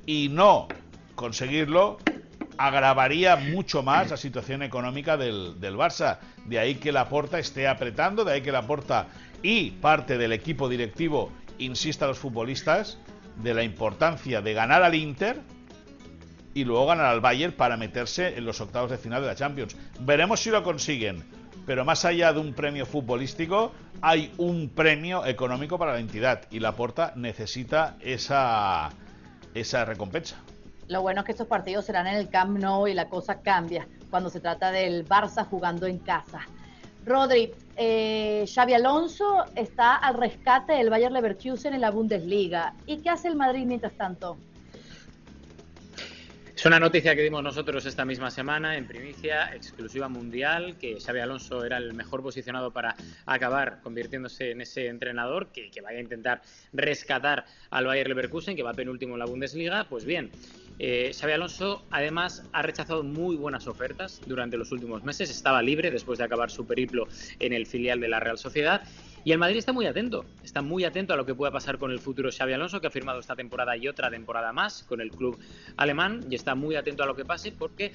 Y 0.07 0.29
no 0.29 0.69
conseguirlo 1.17 1.99
agravaría 2.59 3.37
mucho 3.37 3.83
más 3.83 4.11
la 4.11 4.17
situación 4.17 4.63
económica 4.63 5.17
del, 5.17 5.61
del 5.61 5.77
Barça. 5.77 6.19
De 6.45 6.59
ahí 6.59 6.77
que 6.77 6.93
la 6.93 7.09
Porta 7.09 7.39
esté 7.39 7.69
apretando, 7.69 8.25
de 8.25 8.33
ahí 8.33 8.43
que 8.43 8.53
la 8.53 8.67
Porta 8.67 9.09
y 9.43 9.73
parte 9.73 10.19
del 10.19 10.33
equipo 10.33 10.69
directivo 10.69 11.33
insista 11.59 12.05
a 12.05 12.09
los 12.09 12.19
futbolistas 12.19 12.99
de 13.43 13.55
la 13.55 13.63
importancia 13.63 14.41
de 14.41 14.55
ganar 14.55 14.83
al 14.83 14.95
Inter 14.95 15.41
y 16.55 16.65
luego 16.65 16.87
ganar 16.87 17.07
al 17.07 17.21
Bayern 17.21 17.53
para 17.53 17.77
meterse 17.77 18.37
en 18.37 18.47
los 18.47 18.61
octavos 18.61 18.91
de 18.91 18.97
final 18.97 19.21
de 19.21 19.29
la 19.29 19.35
Champions. 19.35 19.77
Veremos 20.01 20.41
si 20.41 20.51
lo 20.51 20.63
consiguen. 20.63 21.23
Pero 21.67 21.85
más 21.85 22.05
allá 22.05 22.33
de 22.33 22.39
un 22.39 22.55
premio 22.55 22.87
futbolístico, 22.87 23.73
hay 24.01 24.33
un 24.39 24.69
premio 24.69 25.27
económico 25.27 25.79
para 25.79 25.95
la 25.95 25.99
entidad 25.99 26.43
y 26.51 26.61
la 26.61 26.73
Porta 26.73 27.13
necesita 27.17 27.97
esa, 28.01 28.91
esa 29.53 29.85
recompensa. 29.85 30.37
Lo 30.89 31.03
bueno 31.03 31.21
es 31.21 31.27
que 31.27 31.33
estos 31.33 31.49
partidos 31.49 31.85
serán 31.85 32.07
en 32.07 32.17
el 32.17 32.29
Camp 32.29 32.59
Nou 32.59 32.87
y 32.87 32.95
la 32.95 33.09
cosa 33.09 33.41
cambia 33.41 33.87
cuando 34.11 34.31
se 34.31 34.41
trata 34.41 34.71
del 34.71 35.07
Barça 35.07 35.45
jugando 35.45 35.87
en 35.87 35.99
casa. 35.99 36.41
Rodri, 37.05 37.53
eh, 37.77 38.45
Xavi 38.53 38.75
Alonso 38.75 39.45
está 39.55 39.97
al 39.97 40.15
rescate 40.15 40.73
del 40.75 40.91
Bayern 40.91 41.15
Leverkusen 41.15 41.75
en 41.75 41.81
la 41.81 41.91
Bundesliga. 41.91 42.75
¿Y 42.87 42.99
qué 42.99 43.11
hace 43.11 43.29
el 43.29 43.37
Madrid 43.37 43.65
mientras 43.65 43.93
tanto? 43.93 44.37
Es 46.57 46.65
una 46.65 46.81
noticia 46.81 47.15
que 47.15 47.23
dimos 47.23 47.43
nosotros 47.43 47.85
esta 47.85 48.07
misma 48.07 48.31
semana 48.31 48.79
en 48.79 48.87
primicia, 48.87 49.55
exclusiva 49.55 50.09
mundial, 50.09 50.79
que 50.79 50.99
Xavi 50.99 51.21
Alonso 51.21 51.63
era 51.65 51.77
el 51.77 51.93
mejor 51.93 52.23
posicionado 52.23 52.73
para 52.73 52.97
acabar 53.27 53.81
convirtiéndose 53.83 54.53
en 54.53 54.63
ese 54.63 54.87
entrenador 54.87 55.49
que, 55.53 55.71
que 55.71 55.83
vaya 55.83 55.99
a 55.99 56.01
intentar 56.01 56.41
rescatar 56.73 57.45
al 57.69 57.85
Bayer 57.85 58.09
Leverkusen, 58.09 58.57
que 58.57 58.63
va 58.63 58.73
penúltimo 58.73 59.15
en 59.15 59.19
la 59.19 59.27
Bundesliga. 59.27 59.85
Pues 59.85 60.07
bien, 60.07 60.31
eh, 60.79 61.13
Alonso 61.23 61.83
además 61.91 62.45
ha 62.53 62.63
rechazado 62.63 63.03
muy 63.03 63.37
buenas 63.37 63.67
ofertas 63.67 64.21
durante 64.27 64.57
los 64.57 64.73
últimos 64.73 65.05
meses. 65.05 65.31
Estaba 65.31 65.63
libre 65.63 65.91
después 65.91 66.19
de 66.19 66.25
acabar 66.25 66.51
su 66.51 66.67
periplo 66.67 67.09
en 67.39 67.53
el 67.53 67.67
filial 67.67 68.01
de 68.01 68.09
la 68.09 68.21
Real 68.21 68.39
Sociedad. 68.39 68.83
Y 69.25 69.33
el 69.33 69.39
Madrid 69.39 69.57
está 69.57 69.73
muy 69.73 69.87
atento, 69.87 70.25
está 70.45 70.63
muy 70.63 70.85
atento 70.85 71.13
a 71.13 71.17
lo 71.17 71.27
que 71.27 71.35
pueda 71.35 71.51
pasar 71.51 71.79
con 71.79 71.91
el 71.91 71.99
futuro 71.99 72.31
Xavi 72.31 72.53
Alonso, 72.53 72.81
que 72.81 72.87
ha 72.87 72.91
firmado 72.91 73.19
esta 73.19 73.35
temporada 73.35 73.77
y 73.77 73.89
otra 73.89 74.09
temporada 74.09 74.53
más 74.53 74.85
con 74.85 75.01
el 75.01 75.11
club 75.11 75.37
alemán, 75.77 76.25
y 76.31 76.37
está 76.37 76.55
muy 76.55 76.77
atento 76.77 77.03
a 77.03 77.07
lo 77.07 77.17
que 77.17 77.25
pase 77.25 77.51
porque 77.51 77.93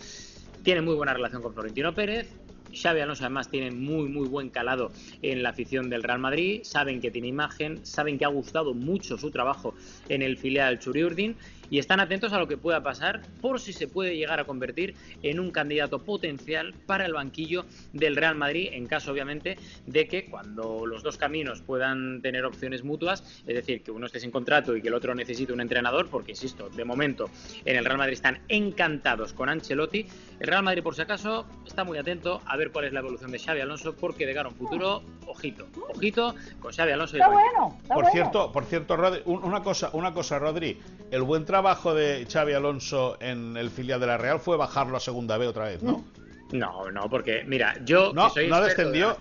tiene 0.61 0.81
muy 0.81 0.93
buena 0.93 1.13
relación 1.13 1.41
con 1.41 1.53
Florentino 1.53 1.95
Pérez, 1.95 2.27
Xavi 2.73 3.01
Alonso 3.01 3.23
además 3.23 3.49
tiene 3.49 3.71
muy 3.71 4.07
muy 4.07 4.27
buen 4.27 4.49
calado 4.49 4.91
en 5.21 5.43
la 5.43 5.49
afición 5.49 5.89
del 5.89 6.03
Real 6.03 6.19
Madrid, 6.19 6.61
saben 6.63 7.01
que 7.01 7.11
tiene 7.11 7.27
imagen, 7.27 7.85
saben 7.85 8.17
que 8.17 8.25
ha 8.25 8.29
gustado 8.29 8.73
mucho 8.73 9.17
su 9.17 9.31
trabajo 9.31 9.73
en 10.09 10.21
el 10.21 10.37
filial 10.37 10.79
Churiurdin 10.79 11.35
y 11.71 11.79
están 11.79 11.99
atentos 12.01 12.33
a 12.33 12.37
lo 12.37 12.47
que 12.47 12.57
pueda 12.57 12.83
pasar 12.83 13.21
por 13.41 13.59
si 13.59 13.73
se 13.73 13.87
puede 13.87 14.15
llegar 14.15 14.39
a 14.39 14.43
convertir 14.43 14.93
en 15.23 15.39
un 15.39 15.49
candidato 15.49 15.99
potencial 16.03 16.75
para 16.85 17.05
el 17.05 17.13
banquillo 17.13 17.65
del 17.93 18.17
Real 18.17 18.35
Madrid, 18.35 18.69
en 18.73 18.85
caso 18.85 19.11
obviamente 19.11 19.57
de 19.87 20.07
que 20.07 20.25
cuando 20.25 20.85
los 20.85 21.01
dos 21.01 21.17
caminos 21.17 21.61
puedan 21.61 22.21
tener 22.21 22.45
opciones 22.45 22.83
mutuas, 22.83 23.41
es 23.47 23.55
decir, 23.55 23.81
que 23.81 23.89
uno 23.89 24.05
esté 24.05 24.19
sin 24.19 24.31
contrato 24.31 24.75
y 24.75 24.81
que 24.81 24.89
el 24.89 24.93
otro 24.93 25.15
necesite 25.15 25.53
un 25.53 25.61
entrenador, 25.61 26.09
porque 26.09 26.31
insisto, 26.31 26.69
de 26.69 26.83
momento 26.83 27.29
en 27.63 27.77
el 27.77 27.85
Real 27.85 27.97
Madrid 27.97 28.13
están 28.13 28.41
encantados 28.49 29.31
con 29.33 29.47
Ancelotti, 29.47 30.05
el 30.39 30.47
Real 30.47 30.63
Madrid 30.63 30.83
por 30.83 30.93
si 30.93 31.01
acaso 31.01 31.45
está 31.65 31.85
muy 31.85 31.97
atento 31.97 32.41
a 32.45 32.57
ver 32.57 32.71
cuál 32.71 32.85
es 32.85 32.93
la 32.93 32.99
evolución 32.99 33.31
de 33.31 33.39
Xavi 33.39 33.61
Alonso, 33.61 33.95
porque 33.95 34.25
de 34.25 34.33
cara 34.33 34.49
a 34.49 34.51
un 34.51 34.57
futuro, 34.57 35.03
ojito, 35.25 35.67
ojito 35.89 36.35
con 36.59 36.73
Xavi 36.73 36.91
Alonso. 36.91 37.15
Y 37.15 37.21
está 37.21 37.31
bueno, 37.31 37.77
por 37.87 38.05
cierto, 38.07 38.51
por 38.51 38.65
cierto, 38.65 38.97
Rodri, 38.97 39.21
una 39.25 39.63
cosa, 39.63 39.89
una 39.93 40.13
cosa, 40.13 40.37
Rodri, 40.37 40.77
el 41.11 41.21
buen 41.21 41.45
trabajo 41.45 41.60
trabajo 41.61 41.93
de 41.93 42.25
Xavi 42.25 42.53
Alonso 42.53 43.17
en 43.19 43.55
el 43.55 43.69
filial 43.69 43.99
de 43.99 44.07
la 44.07 44.17
Real 44.17 44.39
fue 44.39 44.57
bajarlo 44.57 44.97
a 44.97 44.99
segunda 44.99 45.37
B 45.37 45.45
otra 45.45 45.65
vez, 45.65 45.83
¿no? 45.83 46.03
No, 46.51 46.89
no, 46.89 47.07
porque 47.07 47.43
mira, 47.45 47.75
yo 47.85 48.11
no, 48.13 48.31
soy 48.31 48.47
no 48.47 48.59
descendió, 48.61 49.15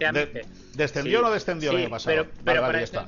descendió 0.75 1.21
o 1.21 1.23
no 1.23 1.31
descendió 1.31 1.71
el 1.73 1.77
año 1.77 1.91
pasado. 1.91 2.27
Pero, 2.43 2.63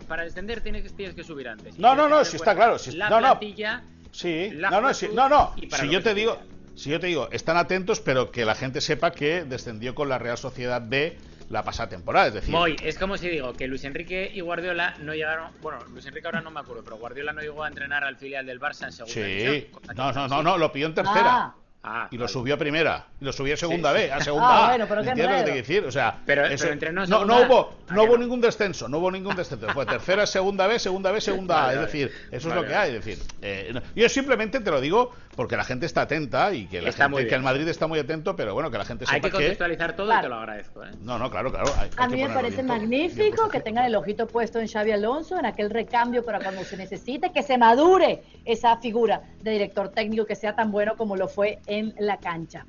para, 0.07 0.25
descender 0.25 0.61
tienes, 0.61 0.93
que 0.93 1.25
subir 1.25 1.49
antes. 1.49 1.79
No, 1.79 1.95
no, 1.95 2.11
no, 2.11 2.23
si 2.27 2.37
está 2.37 2.55
claro, 2.55 2.79
si, 2.79 2.93
la 2.93 3.09
no, 3.09 3.21
plantilla, 3.21 3.83
sí, 4.11 4.51
no, 4.55 4.83
no, 4.83 4.93
si, 4.93 5.09
no, 5.09 5.31
no, 5.31 5.55
si 5.57 5.89
yo 5.89 6.03
te 6.03 6.13
digo, 6.13 6.39
si 6.77 6.91
yo 6.91 7.01
te 7.01 7.07
digo, 7.07 7.31
están 7.33 7.57
atentos, 7.57 8.01
pero 8.01 8.31
que 8.31 8.45
la 8.45 8.55
gente 8.55 8.83
sepa 8.83 9.13
que 9.13 9.45
descendió 9.45 9.95
con 9.95 10.11
la 10.11 10.19
Real 10.19 10.37
Sociedad 10.37 10.83
B 10.85 11.17
la 11.53 11.63
pasada 11.63 11.91
temporada. 11.91 12.29
Es 12.29 12.35
decir, 12.35 12.55
es 12.83 12.99
como 12.99 13.19
si 13.19 13.29
digo 13.29 13.53
que 13.53 13.69
Luis 13.69 13.85
Enrique 13.85 14.31
y 14.33 14.41
Guardiola 14.41 14.95
no 15.01 15.15
llegaron. 15.15 15.53
Bueno, 15.61 15.81
Luis 15.93 16.07
Enrique 16.07 16.27
ahora 16.27 16.41
no 16.41 16.51
me 16.51 16.61
acuerdo, 16.61 16.83
pero 16.83 16.97
Guardiola 16.97 17.33
no 17.33 17.43
llegó 17.43 17.63
a 17.63 17.69
entrenar 17.69 18.05
al 18.05 18.17
filial 18.17 18.47
del 18.47 18.59
Barça 18.59 18.87
en 18.87 18.93
segunda. 18.93 19.15
Sí, 19.15 19.71
no, 19.95 20.13
no, 20.13 20.29
no, 20.29 20.43
no, 20.43 20.59
lo 20.59 20.73
pidió 20.73 20.87
en 20.87 20.95
tercera. 20.95 21.31
Ah. 21.31 21.55
Ah, 21.85 22.07
y 22.13 22.17
lo 22.17 22.29
subió 22.29 22.55
a 22.55 22.59
primera. 22.59 23.07
Y 23.21 23.25
lo 23.25 23.33
subió 23.33 23.55
a 23.55 23.57
segunda 23.57 23.91
B, 23.91 24.13
a 24.13 24.21
segunda 24.21 24.67
ah, 24.67 24.69
Bueno, 24.69 24.87
pero 24.89 25.01
¿Entiendes 25.01 25.41
lo 25.41 25.45
que 25.47 25.51
te 25.51 25.57
decir? 25.57 25.85
O 25.85 25.91
sea, 25.91 26.17
pero, 26.25 26.47
entre 26.47 26.93
no, 26.93 27.05
no, 27.07 27.19
hubo, 27.19 27.75
no 27.91 28.05
hubo 28.05 28.17
ningún 28.17 28.41
descenso, 28.41 28.89
no 28.89 28.99
hubo 28.99 29.11
ningún 29.11 29.35
descenso. 29.35 29.69
Fue 29.71 29.85
tercera, 29.85 30.25
segunda 30.25 30.69
B, 30.69 30.79
segunda 30.79 31.11
B, 31.11 31.21
segunda 31.21 31.67
A. 31.67 31.75
Es 31.75 31.81
decir, 31.81 32.13
eso 32.31 32.51
es 32.51 32.55
lo 32.55 32.65
que 32.65 32.75
hay. 32.75 32.95
Es 32.95 33.05
decir, 33.05 33.19
eh, 33.43 33.75
yo 33.97 34.09
simplemente 34.09 34.61
te 34.61 34.71
lo 34.71 34.81
digo 34.81 35.13
porque 35.37 35.57
la 35.57 35.65
gente 35.65 35.87
está 35.87 36.03
atenta 36.03 36.53
y 36.53 36.67
que, 36.67 36.83
la 36.83 36.93
gente, 36.93 37.27
que 37.27 37.35
el 37.35 37.43
Madrid 37.43 37.67
está 37.69 37.87
muy 37.87 37.99
atento, 37.99 38.37
pero 38.37 38.53
bueno, 38.53 38.71
que 38.71 38.79
la 38.79 38.85
gente 38.85 39.07
sepa 39.07 39.15
Hay 39.15 39.23
que 39.23 39.31
contextualizar 39.31 39.97
todo 39.97 40.13
y 40.13 40.21
te 40.21 40.29
lo 40.29 40.35
agradezco. 40.37 40.85
¿eh? 40.85 40.91
No, 41.01 41.19
no, 41.19 41.31
claro, 41.31 41.51
claro. 41.51 41.73
a 41.97 42.09
mí 42.09 42.23
me 42.23 42.29
parece 42.29 42.63
magnífico 42.63 43.49
que 43.49 43.61
tengan 43.61 43.87
el 43.87 43.95
ojito 43.95 44.27
puesto 44.27 44.61
en 44.61 44.69
Xavi 44.69 44.93
Alonso, 44.93 45.39
en 45.39 45.47
aquel 45.47 45.71
recambio 45.71 46.25
para 46.25 46.41
cuando 46.41 46.65
se 46.65 46.77
necesite, 46.77 47.33
que 47.33 47.43
se 47.43 47.57
madure 47.57 48.23
esa 48.45 48.77
figura 48.77 49.23
de 49.41 49.53
director 49.53 49.89
técnico 49.89 50.27
que 50.27 50.37
sea 50.37 50.55
tan 50.55 50.71
bueno 50.71 50.97
como 50.97 51.17
lo 51.17 51.29
fue 51.29 51.61
en 51.67 51.95
la 51.99 52.19
cancha. 52.19 52.67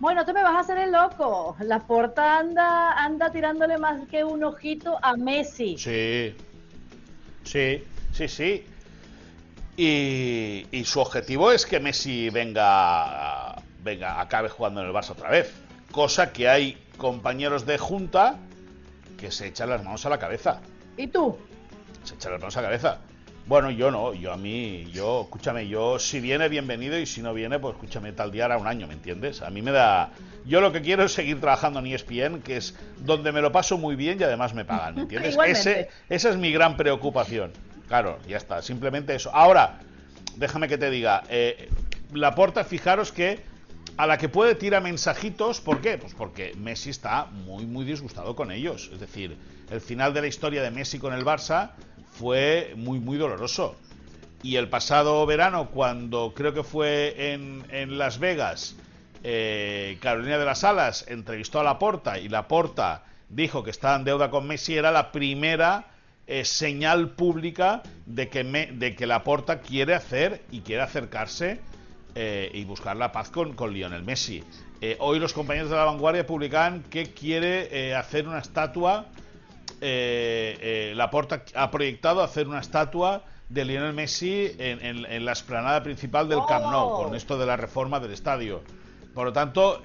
Bueno, 0.00 0.24
tú 0.24 0.32
me 0.32 0.42
vas 0.42 0.54
a 0.54 0.60
hacer 0.60 0.78
el 0.78 0.92
loco. 0.92 1.56
La 1.60 1.80
porta 1.80 2.38
anda, 2.38 2.92
anda 2.92 3.30
tirándole 3.30 3.76
más 3.76 4.08
que 4.08 4.24
un 4.24 4.42
ojito 4.42 4.98
a 5.02 5.14
Messi. 5.14 5.76
Sí, 5.76 6.34
sí, 7.44 7.84
sí, 8.12 8.28
sí. 8.28 8.64
Y, 9.82 10.84
su 10.84 11.00
objetivo 11.00 11.52
es 11.52 11.64
que 11.64 11.80
Messi 11.80 12.28
venga, 12.28 13.56
venga, 13.82 14.20
acabe 14.20 14.50
jugando 14.50 14.82
en 14.82 14.88
el 14.88 14.92
Barça 14.92 15.12
otra 15.12 15.30
vez. 15.30 15.54
Cosa 15.90 16.34
que 16.34 16.50
hay 16.50 16.76
compañeros 16.98 17.64
de 17.64 17.78
junta 17.78 18.36
que 19.16 19.30
se 19.30 19.46
echan 19.46 19.70
las 19.70 19.82
manos 19.82 20.04
a 20.04 20.10
la 20.10 20.18
cabeza. 20.18 20.60
¿Y 20.98 21.06
tú? 21.06 21.38
Se 22.04 22.14
echan 22.14 22.32
las 22.32 22.42
manos 22.42 22.58
a 22.58 22.60
la 22.60 22.68
cabeza. 22.68 22.98
Bueno, 23.46 23.70
yo 23.70 23.90
no, 23.90 24.12
yo 24.12 24.34
a 24.34 24.36
mí, 24.36 24.84
yo, 24.92 25.22
escúchame, 25.22 25.66
yo 25.66 25.98
si 25.98 26.20
viene, 26.20 26.50
bienvenido, 26.50 26.98
y 26.98 27.06
si 27.06 27.22
no 27.22 27.32
viene, 27.32 27.58
pues 27.58 27.74
escúchame, 27.74 28.12
tal 28.12 28.30
día 28.30 28.44
hará 28.44 28.58
un 28.58 28.66
año, 28.66 28.86
¿me 28.86 28.92
entiendes? 28.92 29.40
A 29.40 29.48
mí 29.48 29.62
me 29.62 29.72
da... 29.72 30.10
Yo 30.44 30.60
lo 30.60 30.72
que 30.72 30.82
quiero 30.82 31.04
es 31.04 31.12
seguir 31.12 31.40
trabajando 31.40 31.80
en 31.80 31.86
ESPN, 31.86 32.42
que 32.42 32.58
es 32.58 32.76
donde 32.98 33.32
me 33.32 33.40
lo 33.40 33.50
paso 33.50 33.78
muy 33.78 33.96
bien 33.96 34.20
y 34.20 34.24
además 34.24 34.52
me 34.52 34.66
pagan, 34.66 34.94
¿me 34.94 35.00
entiendes? 35.04 35.38
Ese, 35.46 35.88
esa 36.10 36.28
es 36.28 36.36
mi 36.36 36.52
gran 36.52 36.76
preocupación. 36.76 37.52
Claro, 37.90 38.20
ya 38.28 38.36
está, 38.36 38.62
simplemente 38.62 39.16
eso. 39.16 39.34
Ahora, 39.34 39.80
déjame 40.36 40.68
que 40.68 40.78
te 40.78 40.90
diga, 40.90 41.24
eh, 41.28 41.68
la 42.12 42.36
porta, 42.36 42.62
fijaros 42.62 43.10
que 43.10 43.40
a 43.96 44.06
la 44.06 44.16
que 44.16 44.28
puede 44.28 44.54
tirar 44.54 44.80
mensajitos, 44.80 45.60
¿por 45.60 45.80
qué? 45.80 45.98
Pues 45.98 46.14
porque 46.14 46.54
Messi 46.56 46.90
está 46.90 47.24
muy, 47.24 47.66
muy 47.66 47.84
disgustado 47.84 48.36
con 48.36 48.52
ellos. 48.52 48.90
Es 48.92 49.00
decir, 49.00 49.36
el 49.72 49.80
final 49.80 50.14
de 50.14 50.20
la 50.20 50.28
historia 50.28 50.62
de 50.62 50.70
Messi 50.70 51.00
con 51.00 51.12
el 51.12 51.24
Barça 51.24 51.72
fue 52.12 52.74
muy, 52.76 53.00
muy 53.00 53.18
doloroso. 53.18 53.74
Y 54.40 54.54
el 54.54 54.68
pasado 54.68 55.26
verano, 55.26 55.70
cuando 55.70 56.32
creo 56.32 56.54
que 56.54 56.62
fue 56.62 57.32
en, 57.32 57.64
en 57.70 57.98
Las 57.98 58.20
Vegas, 58.20 58.76
eh, 59.24 59.98
Carolina 60.00 60.38
de 60.38 60.44
las 60.44 60.62
Alas 60.62 61.06
entrevistó 61.08 61.58
a 61.58 61.64
Laporta 61.64 62.20
y 62.20 62.28
Laporta 62.28 63.02
dijo 63.28 63.64
que 63.64 63.72
estaba 63.72 63.96
en 63.96 64.04
deuda 64.04 64.30
con 64.30 64.46
Messi, 64.46 64.76
era 64.76 64.92
la 64.92 65.10
primera 65.10 65.89
señal 66.44 67.10
pública 67.10 67.82
de 68.06 68.28
que, 68.28 68.44
me, 68.44 68.66
de 68.66 68.94
que 68.94 69.06
Laporta 69.06 69.60
quiere 69.60 69.94
hacer 69.94 70.42
y 70.50 70.60
quiere 70.60 70.82
acercarse 70.82 71.60
eh, 72.14 72.50
y 72.52 72.64
buscar 72.64 72.96
la 72.96 73.12
paz 73.12 73.30
con, 73.30 73.54
con 73.54 73.72
Lionel 73.72 74.02
Messi. 74.02 74.42
Eh, 74.80 74.96
hoy 75.00 75.18
los 75.18 75.32
compañeros 75.32 75.70
de 75.70 75.76
la 75.76 75.84
vanguardia 75.84 76.26
publican 76.26 76.82
que 76.84 77.12
quiere 77.12 77.68
eh, 77.70 77.94
hacer 77.94 78.26
una 78.26 78.38
estatua. 78.38 79.06
Laporta 79.80 81.44
ha 81.54 81.70
proyectado 81.70 82.22
hacer 82.22 82.48
una 82.48 82.60
estatua 82.60 83.24
de 83.48 83.64
Lionel 83.64 83.94
Messi 83.94 84.52
en, 84.58 85.24
la 85.24 85.32
explanada 85.32 85.82
principal 85.82 86.28
del 86.28 86.40
Camp 86.46 86.66
Nou, 86.66 87.02
con 87.02 87.14
esto 87.14 87.38
de 87.38 87.46
la 87.46 87.56
reforma 87.56 87.98
del 87.98 88.12
estadio. 88.12 88.62
Por 89.14 89.24
lo 89.24 89.32
tanto, 89.32 89.82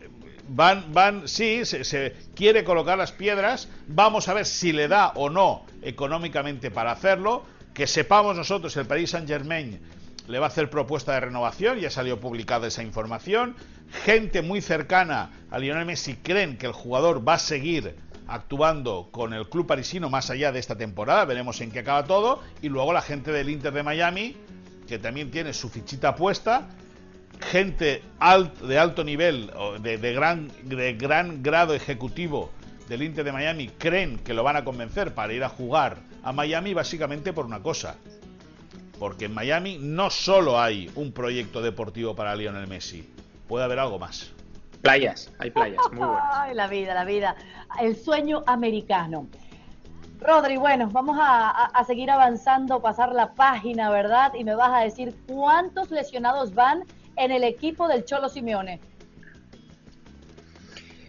van, 0.48 0.94
van, 0.94 1.28
sí, 1.28 1.66
se, 1.66 2.16
quiere 2.36 2.64
colocar 2.64 2.98
las 2.98 3.12
piedras, 3.12 3.70
vamos 3.88 4.28
a 4.28 4.34
ver 4.34 4.46
si 4.46 4.72
le 4.72 4.88
da 4.88 5.10
o 5.16 5.30
no 5.30 5.66
económicamente 5.82 6.72
para 6.72 6.92
hacerlo, 6.92 7.44
que 7.74 7.88
sepamos 7.88 8.38
nosotros, 8.38 8.76
el 8.78 8.86
Paris 8.86 9.12
Saint 9.12 9.28
Germain 9.28 9.80
le 10.28 10.40
va 10.40 10.46
a 10.46 10.50
hacer 10.50 10.70
propuesta 10.70 11.14
de 11.14 11.20
renovación, 11.20 11.80
ya 11.80 11.90
salió 11.90 12.20
publicada 12.20 12.68
esa 12.68 12.84
información, 12.84 13.56
gente 14.06 14.42
muy 14.42 14.62
cercana 14.62 15.32
a 15.52 15.60
Lionel 15.60 15.86
Messi 15.86 16.16
creen 16.16 16.58
que 16.58 16.66
el 16.66 16.72
jugador 16.72 17.28
va 17.28 17.36
a 17.36 17.40
seguir 17.40 17.96
actuando 18.28 19.10
con 19.12 19.34
el 19.34 19.48
club 19.50 19.68
parisino 19.68 20.10
más 20.10 20.30
allá 20.30 20.52
de 20.52 20.60
esta 20.60 20.76
temporada, 20.76 21.26
veremos 21.26 21.62
en 21.62 21.72
qué 21.72 21.80
acaba 21.80 22.06
todo, 22.06 22.42
y 22.62 22.70
luego 22.70 22.94
la 22.94 23.02
gente 23.02 23.32
del 23.32 23.50
Inter 23.50 23.74
de 23.74 23.84
Miami, 23.84 24.36
que 24.88 24.98
también 24.98 25.30
tiene 25.30 25.54
su 25.54 25.70
fichita 25.70 26.16
puesta, 26.16 26.68
gente 27.40 28.02
de 28.62 28.80
alto 28.80 29.04
nivel, 29.04 29.52
de, 29.82 29.98
de, 29.98 30.14
gran, 30.14 30.52
de 30.64 30.94
gran 30.94 31.44
grado 31.44 31.74
ejecutivo 31.74 32.52
del 32.88 33.04
Inter 33.04 33.26
de 33.26 33.32
Miami, 33.32 33.70
creen 33.70 34.20
que 34.20 34.34
lo 34.34 34.44
van 34.44 34.56
a 34.56 34.64
convencer 34.64 35.14
para 35.14 35.34
ir 35.34 35.44
a 35.44 35.50
jugar 35.50 35.98
a 36.24 36.32
Miami 36.32 36.74
básicamente 36.74 37.34
por 37.34 37.46
una 37.46 37.62
cosa. 37.62 37.96
Porque 39.00 39.26
en 39.26 39.34
Miami 39.34 39.78
no 39.80 40.10
solo 40.10 40.60
hay 40.60 40.90
un 40.96 41.12
proyecto 41.12 41.62
deportivo 41.62 42.16
para 42.16 42.36
Lionel 42.36 42.68
Messi, 42.68 43.08
puede 43.48 43.66
haber 43.66 43.80
algo 43.80 44.00
más. 44.00 44.32
Playas, 44.82 45.32
hay 45.40 45.52
playas, 45.52 45.82
muy 45.92 45.98
buenas. 46.08 46.24
Ay, 46.32 46.54
la 46.54 46.68
vida, 46.68 46.94
la 46.94 47.06
vida. 47.06 47.36
El 47.80 47.96
sueño 47.96 48.44
americano. 48.46 49.28
Rodri, 50.20 50.58
bueno, 50.58 50.90
vamos 50.92 51.18
a, 51.20 51.84
seguir 51.86 52.10
avanzando, 52.10 52.82
pasar 52.82 53.12
la 53.12 53.34
página, 53.34 53.90
¿verdad? 53.90 54.34
Y 54.34 54.44
me 54.44 54.56
vas 54.56 54.72
a 54.74 54.80
decir 54.80 55.16
cuántos 55.28 55.92
lesionados 55.92 56.54
van 56.54 56.84
en 57.18 57.32
el 57.32 57.44
equipo 57.44 57.88
del 57.88 58.06
Cholo 58.06 58.30
Simeone. 58.30 58.80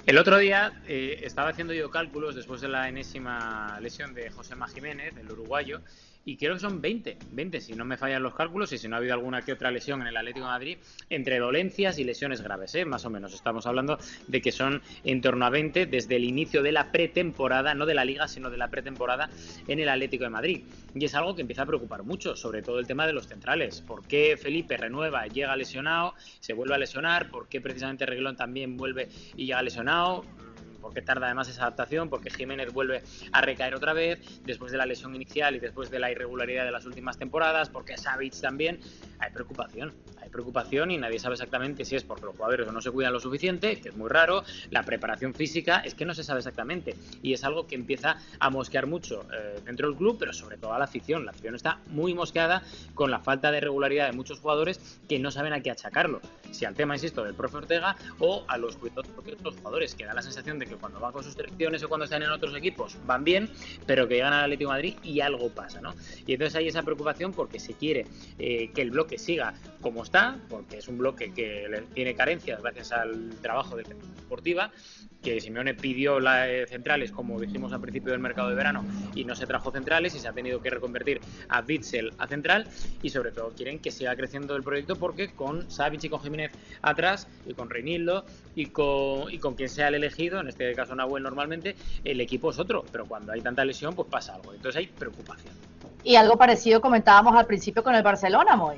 El 0.07 0.19
otro 0.19 0.39
día 0.39 0.73
eh, 0.87 1.21
estaba 1.25 1.49
haciendo 1.51 1.73
yo 1.73 1.91
cálculos 1.91 2.37
después 2.37 2.61
de 2.61 2.69
la 2.69 2.89
enésima 2.89 3.79
lesión 3.81 4.15
de 4.15 4.31
José 4.31 4.55
Jiménez, 4.73 5.17
el 5.17 5.31
uruguayo, 5.33 5.81
y 6.27 6.37
creo 6.37 6.55
que 6.55 6.61
son 6.61 6.81
20, 6.81 7.19
20 7.31 7.61
si 7.61 7.73
no 7.75 7.85
me 7.85 7.97
fallan 7.97 8.21
los 8.21 8.35
cálculos 8.35 8.73
y 8.73 8.79
si 8.79 8.89
no 8.89 8.97
ha 8.97 8.99
habido 8.99 9.15
alguna 9.15 9.43
que 9.43 9.53
otra 9.53 9.71
lesión 9.71 10.01
en 10.01 10.09
el 10.09 10.17
Atlético 10.17 10.45
de 10.47 10.53
Madrid, 10.53 10.79
entre 11.09 11.39
dolencias 11.39 12.01
y 12.01 12.05
lesiones 12.05 12.43
graves, 12.43 12.75
¿eh? 12.75 12.85
más 12.85 13.05
o 13.05 13.11
menos. 13.11 13.33
Estamos 13.33 13.65
hablando 13.65 13.97
de 14.27 14.43
que 14.43 14.51
son 14.51 14.83
en 15.05 15.21
torno 15.21 15.47
a 15.47 15.51
20 15.51 15.87
desde 15.87 16.17
el 16.17 16.25
inicio 16.25 16.65
de 16.65 16.73
la 16.73 16.91
pretemporada, 16.91 17.75
no 17.75 17.87
de 17.87 17.95
la 17.95 18.05
liga, 18.05 18.27
sino 18.27 18.51
de 18.51 18.57
la 18.57 18.69
pretemporada 18.69 19.31
en 19.69 19.79
el 19.79 19.89
Atlético 19.89 20.25
de 20.25 20.31
Madrid. 20.31 20.65
Y 20.97 21.05
es 21.05 21.15
algo 21.15 21.37
que 21.37 21.43
empieza 21.43 21.63
a 21.63 21.67
preocupar 21.67 22.03
mucho, 22.03 22.35
sobre 22.35 22.61
todo 22.61 22.81
el 22.81 22.89
tema 22.89 23.07
de 23.07 23.13
los 23.13 23.29
centrales. 23.29 23.81
¿Por 23.81 24.05
qué 24.05 24.37
Felipe 24.37 24.77
renueva, 24.77 25.29
llega 25.29 25.55
lesionado, 25.55 26.15
se 26.41 26.55
vuelve 26.55 26.75
a 26.75 26.79
lesionar? 26.79 27.31
¿Por 27.31 27.49
qué 27.49 27.61
precisamente 27.61 28.05
Reglón 28.05 28.35
también 28.35 28.77
vuelve 28.77 29.09
y 29.37 29.47
llega 29.47 29.63
lesionado? 29.63 30.25
Porque 30.87 31.03
tarda 31.03 31.27
además 31.27 31.49
esa 31.49 31.63
adaptación, 31.63 32.09
porque 32.09 32.31
Jiménez 32.31 32.73
vuelve 32.73 33.03
a 33.33 33.41
recaer 33.41 33.75
otra 33.75 33.93
vez 33.93 34.21
después 34.45 34.71
de 34.71 34.79
la 34.79 34.87
lesión 34.87 35.17
inicial 35.17 35.57
y 35.57 35.59
después 35.59 35.91
de 35.91 35.99
la 35.99 36.13
irregularidad 36.13 36.65
de 36.65 36.71
las 36.71 36.87
últimas 36.87 37.19
temporadas, 37.19 37.71
porque 37.71 37.97
Savic 37.97 38.41
también, 38.41 38.79
hay 39.19 39.33
preocupación, 39.33 39.93
hay 40.23 40.29
preocupación 40.29 40.93
y 40.93 40.97
nadie 40.97 41.19
sabe 41.19 41.35
exactamente 41.35 41.85
si 41.85 41.97
es 41.97 42.05
porque 42.05 42.27
los 42.27 42.37
jugadores 42.37 42.71
no 42.71 42.81
se 42.81 42.93
cuidan 42.93 43.13
lo 43.13 43.19
suficiente, 43.19 43.81
que 43.81 43.89
es 43.89 43.97
muy 43.97 44.09
raro, 44.09 44.45
la 44.71 44.85
preparación 44.85 45.35
física 45.35 45.81
es 45.81 45.97
que 45.97 46.05
no 46.05 46.15
se 46.15 46.23
sabe 46.23 46.39
exactamente 46.39 46.95
y 47.21 47.33
es 47.33 47.43
algo 47.43 47.67
que 47.67 47.75
empieza 47.75 48.19
a 48.39 48.49
mosquear 48.49 48.87
mucho 48.87 49.27
eh, 49.35 49.61
dentro 49.65 49.89
del 49.89 49.97
club, 49.97 50.19
pero 50.21 50.33
sobre 50.33 50.57
todo 50.57 50.73
a 50.73 50.79
la 50.79 50.85
afición. 50.85 51.25
La 51.25 51.33
afición 51.33 51.57
está 51.57 51.81
muy 51.89 52.15
mosqueada 52.15 52.63
con 52.95 53.11
la 53.11 53.19
falta 53.19 53.51
de 53.51 53.61
regularidad 53.61 54.07
de 54.07 54.13
muchos 54.13 54.39
jugadores 54.39 55.01
que 55.09 55.19
no 55.19 55.33
saben 55.33 55.53
a 55.53 55.61
qué 55.63 55.73
achacarlo. 55.73 56.21
Si 56.53 56.65
al 56.65 56.77
tema, 56.77 56.95
insisto, 56.95 57.25
del 57.25 57.35
profe 57.35 57.57
Ortega 57.57 57.97
o 58.21 58.45
a 58.47 58.57
los 58.57 58.77
cuidados 58.77 59.07
de 59.25 59.37
los 59.43 59.57
jugadores, 59.57 59.97
que 59.97 60.05
da 60.05 60.15
la 60.15 60.23
sensación 60.23 60.59
de 60.59 60.67
que 60.67 60.76
cuando 60.79 61.01
van 61.01 61.13
con 61.13 61.23
sus 61.23 61.35
selecciones 61.35 61.83
o 61.83 61.89
cuando 61.89 62.05
están 62.05 62.23
en 62.23 62.31
otros 62.31 62.55
equipos 62.55 62.97
van 63.07 63.25
bien, 63.25 63.51
pero 63.87 64.09
que 64.09 64.15
llegan 64.15 64.33
al 64.33 64.45
Atlético 64.45 64.71
de 64.71 64.77
Madrid 64.77 64.95
y 65.03 65.21
algo 65.21 65.51
pasa, 65.51 65.81
¿no? 65.81 65.95
Y 66.27 66.33
entonces 66.33 66.57
hay 66.57 66.69
esa 66.69 66.83
preocupación 66.83 67.33
porque 67.33 67.59
se 67.59 67.75
quiere 67.75 68.07
eh, 68.39 68.71
que 68.75 68.83
el 68.83 68.91
bloque 68.91 69.19
siga 69.19 69.55
como 69.81 70.03
está, 70.03 70.39
porque 70.49 70.79
es 70.79 70.89
un 70.89 70.99
bloque 70.99 71.33
que 71.33 71.85
tiene 71.95 72.15
carencias 72.15 72.61
gracias 72.61 72.93
al 72.93 73.31
trabajo 73.41 73.77
de 73.77 73.85
deportiva, 73.85 74.71
que 75.23 75.41
Simeone 75.41 75.75
pidió 75.75 76.21
la, 76.21 76.49
eh, 76.49 76.67
centrales, 76.67 77.11
como 77.11 77.41
dijimos 77.41 77.73
al 77.73 77.81
principio 77.81 78.13
del 78.13 78.21
mercado 78.21 78.49
de 78.49 78.55
verano, 78.55 78.85
y 79.15 79.25
no 79.25 79.35
se 79.35 79.47
trajo 79.47 79.73
centrales 79.73 80.15
y 80.15 80.21
se 80.21 80.29
ha 80.29 80.33
tenido 80.33 80.61
que 80.61 80.71
reconvertir 80.71 81.21
a 81.49 81.63
Bitzel 81.63 82.13
a 82.19 82.29
central 82.29 82.69
y 83.03 83.11
sobre 83.11 83.33
todo 83.33 83.51
quieren 83.51 83.81
que 83.81 83.91
siga 83.91 84.15
creciendo 84.15 84.55
el 84.55 84.63
proyecto 84.63 84.97
porque 84.97 85.33
con 85.33 85.69
Savic 85.71 86.05
y 86.05 86.09
con 86.09 86.21
Jiménez 86.21 86.53
atrás 86.83 87.29
y 87.45 87.55
con 87.55 87.71
Reinildo 87.71 88.25
y 88.55 88.67
con, 88.67 89.33
y 89.33 89.39
con 89.39 89.55
quien 89.55 89.69
sea 89.69 89.89
el 89.89 89.97
elegido, 89.97 90.41
en 90.41 90.49
este 90.49 90.56
caso 90.75 90.95
Nahuel 90.95 91.23
normalmente, 91.23 91.77
el 92.05 92.21
equipo 92.21 92.51
es 92.51 92.59
otro, 92.59 92.85
pero 92.91 93.07
cuando 93.07 93.33
hay 93.33 93.41
tanta 93.41 93.65
lesión 93.65 93.95
pues 93.95 94.09
pasa 94.09 94.35
algo, 94.35 94.53
entonces 94.53 94.79
hay 94.79 94.87
preocupación. 94.87 95.55
Y 96.05 96.17
algo 96.17 96.37
parecido 96.37 96.81
comentábamos 96.81 97.35
al 97.35 97.47
principio 97.47 97.83
con 97.83 97.95
el 97.95 98.03
Barcelona, 98.03 98.57
Moy. 98.57 98.77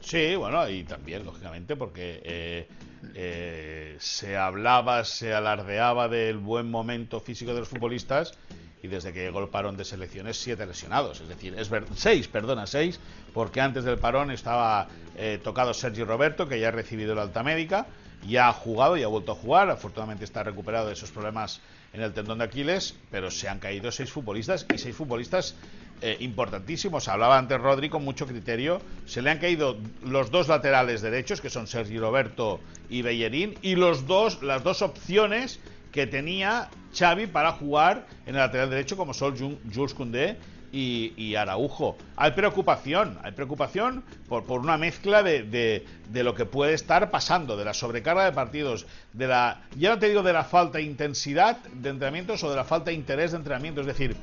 Sí, 0.00 0.36
bueno, 0.36 0.68
y 0.68 0.84
también, 0.84 1.24
lógicamente, 1.24 1.74
porque 1.74 2.20
eh, 2.22 2.68
eh, 3.14 3.96
se 3.98 4.36
hablaba, 4.36 5.04
se 5.04 5.34
alardeaba 5.34 6.08
del 6.08 6.38
buen 6.38 6.70
momento 6.70 7.18
físico 7.18 7.52
de 7.54 7.60
los 7.60 7.68
futbolistas 7.68 8.38
y 8.82 8.88
desde 8.88 9.12
que 9.12 9.24
llegó 9.24 9.40
el 9.40 9.48
parón 9.48 9.76
de 9.76 9.84
selecciones, 9.84 10.36
siete 10.36 10.64
lesionados. 10.64 11.20
Es 11.20 11.28
decir, 11.28 11.58
es 11.58 11.68
seis, 11.96 12.28
perdona, 12.28 12.68
seis, 12.68 13.00
porque 13.34 13.60
antes 13.60 13.82
del 13.82 13.98
parón 13.98 14.30
estaba 14.30 14.86
eh, 15.16 15.40
tocado 15.42 15.74
Sergio 15.74 16.04
Roberto, 16.04 16.46
que 16.46 16.60
ya 16.60 16.68
ha 16.68 16.70
recibido 16.70 17.14
la 17.16 17.22
alta 17.22 17.42
médica, 17.42 17.86
ya 18.26 18.48
ha 18.48 18.52
jugado 18.52 18.96
y 18.96 19.02
ha 19.02 19.08
vuelto 19.08 19.32
a 19.32 19.34
jugar. 19.34 19.70
Afortunadamente 19.70 20.24
está 20.24 20.42
recuperado 20.42 20.86
de 20.86 20.94
esos 20.94 21.10
problemas 21.10 21.60
en 21.92 22.02
el 22.02 22.12
tendón 22.12 22.38
de 22.38 22.44
Aquiles, 22.44 22.94
pero 23.10 23.30
se 23.30 23.48
han 23.48 23.58
caído 23.58 23.90
seis 23.90 24.10
futbolistas 24.10 24.66
y 24.74 24.78
seis 24.78 24.94
futbolistas 24.94 25.54
eh, 26.02 26.16
importantísimos. 26.20 27.08
Hablaba 27.08 27.38
antes 27.38 27.58
Rodri 27.58 27.88
con 27.88 28.04
mucho 28.04 28.26
criterio. 28.26 28.80
Se 29.06 29.22
le 29.22 29.30
han 29.30 29.38
caído 29.38 29.76
los 30.04 30.30
dos 30.30 30.48
laterales 30.48 31.00
derechos, 31.00 31.40
que 31.40 31.50
son 31.50 31.66
Sergi 31.66 31.98
Roberto 31.98 32.60
y 32.90 33.02
Bellerín, 33.02 33.54
y 33.62 33.76
los 33.76 34.06
dos, 34.06 34.42
las 34.42 34.62
dos 34.62 34.82
opciones 34.82 35.58
que 35.92 36.06
tenía 36.06 36.68
Xavi 36.94 37.26
para 37.26 37.52
jugar 37.52 38.06
en 38.26 38.34
el 38.34 38.40
lateral 38.40 38.68
derecho, 38.68 38.96
como 38.96 39.14
son 39.14 39.34
Jules 39.74 39.94
Koundé 39.94 40.36
y, 40.76 41.34
Araujo. 41.36 41.96
Hay 42.16 42.32
preocupación, 42.32 43.18
hay 43.22 43.32
preocupación 43.32 44.04
por, 44.28 44.44
por 44.44 44.60
una 44.60 44.76
mezcla 44.76 45.22
de, 45.22 45.42
de, 45.42 46.22
lo 46.22 46.34
que 46.34 46.44
puede 46.44 46.74
estar 46.74 47.10
pasando, 47.10 47.56
de 47.56 47.64
la 47.64 47.72
sobrecarga 47.72 48.24
de 48.24 48.32
partidos, 48.32 48.86
de 49.12 49.26
la, 49.26 49.62
ya 49.76 49.90
no 49.90 49.98
te 49.98 50.08
digo 50.08 50.22
de 50.22 50.32
la 50.32 50.44
falta 50.44 50.78
de 50.78 50.84
intensidad 50.84 51.56
de 51.72 51.90
entrenamientos 51.90 52.44
o 52.44 52.50
de 52.50 52.56
la 52.56 52.64
falta 52.64 52.90
de 52.90 52.96
interés 52.96 53.30
de 53.32 53.38
entrenamiento. 53.38 53.80
Es 53.80 53.86
decir, 53.86 54.16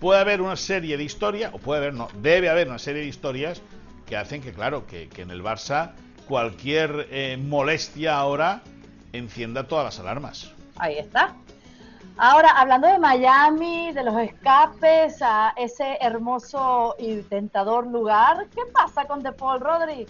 puede 0.00 0.20
haber 0.20 0.40
una 0.40 0.56
serie 0.56 0.96
de 0.96 1.04
historias, 1.04 1.52
o 1.54 1.58
puede 1.58 1.80
haber, 1.80 1.94
no, 1.94 2.08
debe 2.20 2.48
haber 2.48 2.68
una 2.68 2.78
serie 2.78 3.02
de 3.02 3.08
historias 3.08 3.62
que 4.06 4.16
hacen 4.16 4.42
que, 4.42 4.52
claro, 4.52 4.86
que, 4.86 5.08
en 5.16 5.30
el 5.30 5.42
Barça 5.42 5.92
cualquier 6.26 7.08
eh, 7.10 7.36
molestia 7.36 8.16
ahora 8.16 8.62
encienda 9.12 9.68
todas 9.68 9.84
las 9.84 10.00
alarmas. 10.00 10.50
Ahí 10.76 10.98
está. 10.98 11.36
Ahora, 12.16 12.50
hablando 12.50 12.86
de 12.86 12.98
Miami, 12.98 13.92
de 13.92 14.04
los 14.04 14.16
escapes 14.20 15.20
a 15.20 15.52
ese 15.56 15.98
hermoso 16.00 16.94
y 16.96 17.22
tentador 17.22 17.88
lugar, 17.88 18.46
¿qué 18.54 18.62
pasa 18.72 19.04
con 19.04 19.20
De 19.20 19.32
Paul 19.32 19.60
Rodri? 19.60 20.06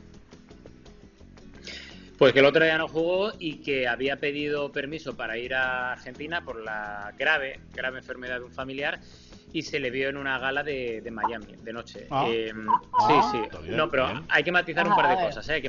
Pues 2.18 2.32
que 2.32 2.38
el 2.38 2.46
otro 2.46 2.64
día 2.64 2.78
no 2.78 2.86
jugó 2.86 3.32
y 3.38 3.56
que 3.56 3.88
había 3.88 4.16
pedido 4.16 4.70
permiso 4.70 5.16
para 5.16 5.36
ir 5.36 5.54
a 5.54 5.92
Argentina 5.92 6.44
por 6.44 6.62
la 6.62 7.12
grave, 7.18 7.60
grave 7.72 7.98
enfermedad 7.98 8.38
de 8.38 8.44
un 8.44 8.52
familiar 8.52 9.00
y 9.52 9.62
se 9.62 9.78
le 9.78 9.90
vio 9.90 10.08
en 10.08 10.16
una 10.16 10.38
gala 10.38 10.62
de, 10.62 11.02
Miami 11.12 11.56
de 11.62 11.72
noche. 11.72 12.06
Ah. 12.10 12.26
Em, 12.28 12.66
ah, 12.68 13.30
sí, 13.32 13.38
sí. 13.62 13.70
no, 13.70 13.90
pero 13.90 14.24
hay 14.28 14.42
que 14.42 14.52
matizar 14.52 14.86
un 14.86 14.94
par 14.94 15.16
de 15.16 15.24
cosas. 15.24 15.48
¿eh? 15.48 15.62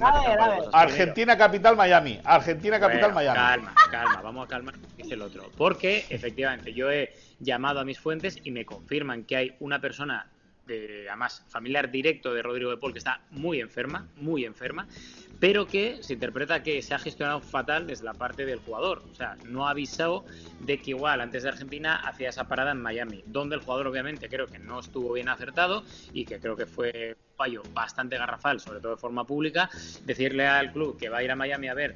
Argentina 0.73 1.38
capital 1.38 1.75
Miami. 1.75 2.19
Argentina 2.23 2.79
capital 2.79 3.13
Miami. 3.13 3.38
Calma, 3.38 3.75
calma. 3.91 4.21
Vamos 4.21 4.45
a 4.45 4.47
calmar. 4.47 4.75
Dice 4.97 5.13
el 5.15 5.21
otro. 5.21 5.51
Porque 5.55 6.05
efectivamente 6.10 6.73
yo 6.73 6.91
he 6.91 7.13
llamado 7.39 7.79
a 7.79 7.86
mis 7.86 7.99
fuentes 7.99 8.39
y 8.43 8.51
me 8.51 8.65
confirman 8.65 9.23
que 9.23 9.36
hay 9.36 9.55
una 9.60 9.79
persona 9.79 10.31
de, 10.65 11.05
además 11.08 11.43
familiar 11.47 11.91
directo 11.91 12.34
de 12.34 12.41
Rodrigo 12.41 12.71
de 12.71 12.77
Paul 12.77 12.91
que 12.91 12.99
está 12.99 13.21
muy 13.29 13.62
enferma, 13.62 14.08
muy 14.15 14.45
enferma 14.45 14.88
pero 15.39 15.67
que 15.67 16.01
se 16.01 16.13
interpreta 16.13 16.63
que 16.63 16.81
se 16.81 16.93
ha 16.93 16.99
gestionado 16.99 17.41
fatal 17.41 17.87
desde 17.87 18.05
la 18.05 18.13
parte 18.13 18.45
del 18.45 18.59
jugador. 18.59 19.03
O 19.11 19.15
sea, 19.15 19.37
no 19.45 19.67
ha 19.67 19.71
avisado 19.71 20.25
de 20.61 20.79
que 20.79 20.91
igual 20.91 21.21
antes 21.21 21.43
de 21.43 21.49
Argentina 21.49 21.95
hacía 21.95 22.29
esa 22.29 22.47
parada 22.47 22.71
en 22.71 22.81
Miami, 22.81 23.23
donde 23.25 23.55
el 23.55 23.61
jugador 23.61 23.87
obviamente 23.87 24.29
creo 24.29 24.47
que 24.47 24.59
no 24.59 24.79
estuvo 24.79 25.13
bien 25.13 25.29
acertado 25.29 25.83
y 26.13 26.25
que 26.25 26.39
creo 26.39 26.55
que 26.55 26.65
fue 26.65 27.15
un 27.17 27.35
fallo 27.35 27.63
bastante 27.73 28.17
garrafal, 28.17 28.59
sobre 28.59 28.79
todo 28.79 28.93
de 28.93 28.97
forma 28.97 29.25
pública, 29.25 29.69
decirle 30.03 30.47
al 30.47 30.71
club 30.71 30.97
que 30.97 31.09
va 31.09 31.17
a 31.17 31.23
ir 31.23 31.31
a 31.31 31.35
Miami 31.35 31.67
a 31.67 31.73
ver 31.73 31.95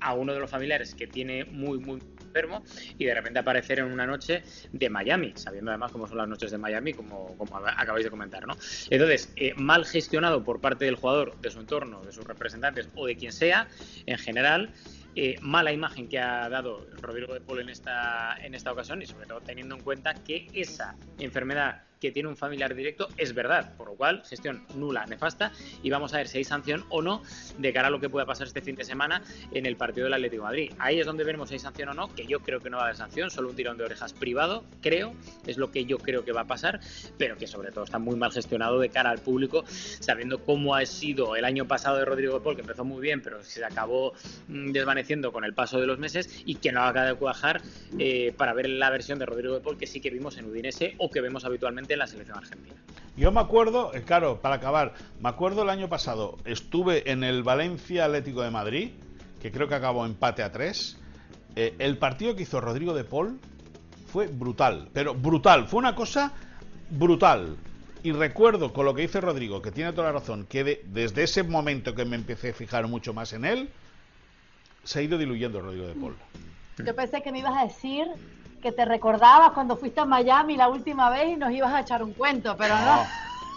a 0.00 0.14
uno 0.14 0.34
de 0.34 0.40
los 0.40 0.50
familiares 0.50 0.94
que 0.94 1.06
tiene 1.06 1.44
muy, 1.44 1.78
muy 1.78 2.00
enfermo 2.32 2.64
y 2.98 3.04
de 3.04 3.14
repente 3.14 3.38
aparecer 3.38 3.78
en 3.78 3.86
una 3.86 4.06
noche 4.06 4.42
de 4.72 4.88
Miami, 4.88 5.32
sabiendo 5.36 5.70
además 5.70 5.92
cómo 5.92 6.08
son 6.08 6.16
las 6.16 6.28
noches 6.28 6.50
de 6.50 6.58
Miami, 6.58 6.94
como, 6.94 7.36
como 7.36 7.58
acabáis 7.58 8.04
de 8.04 8.10
comentar, 8.10 8.46
¿no? 8.46 8.54
Entonces, 8.90 9.32
eh, 9.36 9.52
mal 9.56 9.84
gestionado 9.84 10.42
por 10.42 10.60
parte 10.60 10.86
del 10.86 10.96
jugador, 10.96 11.38
de 11.40 11.50
su 11.50 11.60
entorno, 11.60 12.02
de 12.02 12.12
sus 12.12 12.24
representantes 12.24 12.88
o 12.94 13.06
de 13.06 13.16
quien 13.16 13.32
sea, 13.32 13.68
en 14.06 14.18
general, 14.18 14.72
eh, 15.14 15.36
mala 15.42 15.72
imagen 15.72 16.08
que 16.08 16.18
ha 16.18 16.48
dado 16.48 16.86
Rodrigo 17.02 17.34
de 17.34 17.40
Paul 17.40 17.60
en 17.60 17.68
esta, 17.68 18.34
en 18.42 18.54
esta 18.54 18.72
ocasión 18.72 19.02
y 19.02 19.06
sobre 19.06 19.26
todo 19.26 19.42
teniendo 19.42 19.74
en 19.74 19.82
cuenta 19.82 20.14
que 20.14 20.46
esa 20.54 20.96
enfermedad 21.18 21.82
que 22.02 22.10
tiene 22.10 22.28
un 22.28 22.36
familiar 22.36 22.74
directo 22.74 23.06
es 23.16 23.32
verdad, 23.32 23.76
por 23.76 23.86
lo 23.86 23.94
cual 23.94 24.24
gestión 24.24 24.66
nula, 24.74 25.06
nefasta 25.06 25.52
y 25.84 25.90
vamos 25.90 26.12
a 26.12 26.16
ver 26.16 26.26
si 26.26 26.38
hay 26.38 26.44
sanción 26.44 26.84
o 26.88 27.00
no 27.00 27.22
de 27.58 27.72
cara 27.72 27.86
a 27.86 27.90
lo 27.92 28.00
que 28.00 28.08
pueda 28.08 28.26
pasar 28.26 28.48
este 28.48 28.60
fin 28.60 28.74
de 28.74 28.82
semana 28.82 29.22
en 29.52 29.66
el 29.66 29.76
partido 29.76 30.06
del 30.06 30.14
Atlético 30.14 30.42
Madrid. 30.42 30.72
Ahí 30.80 30.98
es 30.98 31.06
donde 31.06 31.22
veremos 31.22 31.48
si 31.48 31.54
hay 31.54 31.58
sanción 31.60 31.90
o 31.90 31.94
no, 31.94 32.12
que 32.12 32.26
yo 32.26 32.40
creo 32.40 32.58
que 32.58 32.70
no 32.70 32.78
va 32.78 32.82
a 32.82 32.86
haber 32.86 32.96
sanción, 32.96 33.30
solo 33.30 33.50
un 33.50 33.54
tirón 33.54 33.78
de 33.78 33.84
orejas 33.84 34.12
privado, 34.14 34.64
creo, 34.80 35.14
es 35.46 35.58
lo 35.58 35.70
que 35.70 35.84
yo 35.84 35.98
creo 35.98 36.24
que 36.24 36.32
va 36.32 36.40
a 36.40 36.46
pasar, 36.48 36.80
pero 37.18 37.38
que 37.38 37.46
sobre 37.46 37.70
todo 37.70 37.84
está 37.84 38.00
muy 38.00 38.16
mal 38.16 38.32
gestionado 38.32 38.80
de 38.80 38.88
cara 38.88 39.10
al 39.10 39.20
público, 39.20 39.62
sabiendo 39.68 40.42
cómo 40.42 40.74
ha 40.74 40.84
sido 40.86 41.36
el 41.36 41.44
año 41.44 41.68
pasado 41.68 41.98
de 41.98 42.04
Rodrigo 42.04 42.34
de 42.34 42.40
Paul, 42.40 42.56
que 42.56 42.62
empezó 42.62 42.84
muy 42.84 43.00
bien, 43.00 43.22
pero 43.22 43.44
se 43.44 43.64
acabó 43.64 44.12
mm, 44.48 44.72
desvaneciendo 44.72 45.30
con 45.30 45.44
el 45.44 45.54
paso 45.54 45.78
de 45.78 45.86
los 45.86 46.00
meses 46.00 46.42
y 46.44 46.56
que 46.56 46.72
no 46.72 46.82
acaba 46.82 47.06
de 47.06 47.14
cuajar 47.14 47.62
eh, 47.96 48.34
para 48.36 48.54
ver 48.54 48.68
la 48.68 48.90
versión 48.90 49.20
de 49.20 49.26
Rodrigo 49.26 49.54
de 49.54 49.60
Paul 49.60 49.78
que 49.78 49.86
sí 49.86 50.00
que 50.00 50.10
vimos 50.10 50.36
en 50.36 50.46
Udinese 50.46 50.96
o 50.98 51.08
que 51.08 51.20
vemos 51.20 51.44
habitualmente 51.44 51.91
en 51.92 51.98
la 51.98 52.06
selección 52.06 52.38
argentina. 52.38 52.76
Yo 53.16 53.30
me 53.30 53.40
acuerdo, 53.40 53.94
eh, 53.94 54.02
claro, 54.02 54.40
para 54.40 54.56
acabar, 54.56 54.94
me 55.20 55.28
acuerdo 55.28 55.62
el 55.62 55.70
año 55.70 55.88
pasado, 55.88 56.38
estuve 56.44 57.10
en 57.10 57.24
el 57.24 57.42
Valencia 57.42 58.06
Atlético 58.06 58.42
de 58.42 58.50
Madrid, 58.50 58.90
que 59.40 59.52
creo 59.52 59.68
que 59.68 59.74
acabó 59.74 60.06
empate 60.06 60.42
a 60.42 60.50
tres. 60.50 60.98
Eh, 61.54 61.74
el 61.78 61.98
partido 61.98 62.34
que 62.34 62.44
hizo 62.44 62.60
Rodrigo 62.60 62.94
de 62.94 63.04
Paul 63.04 63.38
fue 64.06 64.28
brutal, 64.28 64.88
pero 64.92 65.14
brutal, 65.14 65.68
fue 65.68 65.78
una 65.78 65.94
cosa 65.94 66.32
brutal. 66.90 67.56
Y 68.02 68.12
recuerdo 68.12 68.72
con 68.72 68.86
lo 68.86 68.94
que 68.94 69.02
dice 69.02 69.20
Rodrigo, 69.20 69.60
que 69.62 69.70
tiene 69.70 69.92
toda 69.92 70.08
la 70.08 70.18
razón, 70.18 70.46
que 70.46 70.82
desde 70.86 71.22
ese 71.22 71.42
momento 71.42 71.94
que 71.94 72.04
me 72.04 72.16
empecé 72.16 72.50
a 72.50 72.54
fijar 72.54 72.88
mucho 72.88 73.12
más 73.12 73.32
en 73.32 73.44
él, 73.44 73.68
se 74.84 74.98
ha 74.98 75.02
ido 75.02 75.18
diluyendo 75.18 75.60
Rodrigo 75.60 75.86
de 75.86 75.94
Paul. 75.94 76.16
Yo 76.84 76.96
pensé 76.96 77.22
que 77.22 77.30
me 77.30 77.38
ibas 77.38 77.56
a 77.56 77.64
decir 77.64 78.06
que 78.62 78.72
te 78.72 78.84
recordabas 78.84 79.50
cuando 79.50 79.76
fuiste 79.76 80.00
a 80.00 80.04
Miami 80.06 80.56
la 80.56 80.68
última 80.68 81.10
vez 81.10 81.30
y 81.30 81.36
nos 81.36 81.50
ibas 81.50 81.74
a 81.74 81.80
echar 81.80 82.02
un 82.02 82.14
cuento, 82.14 82.56
pero 82.56 82.74
no. 82.76 83.06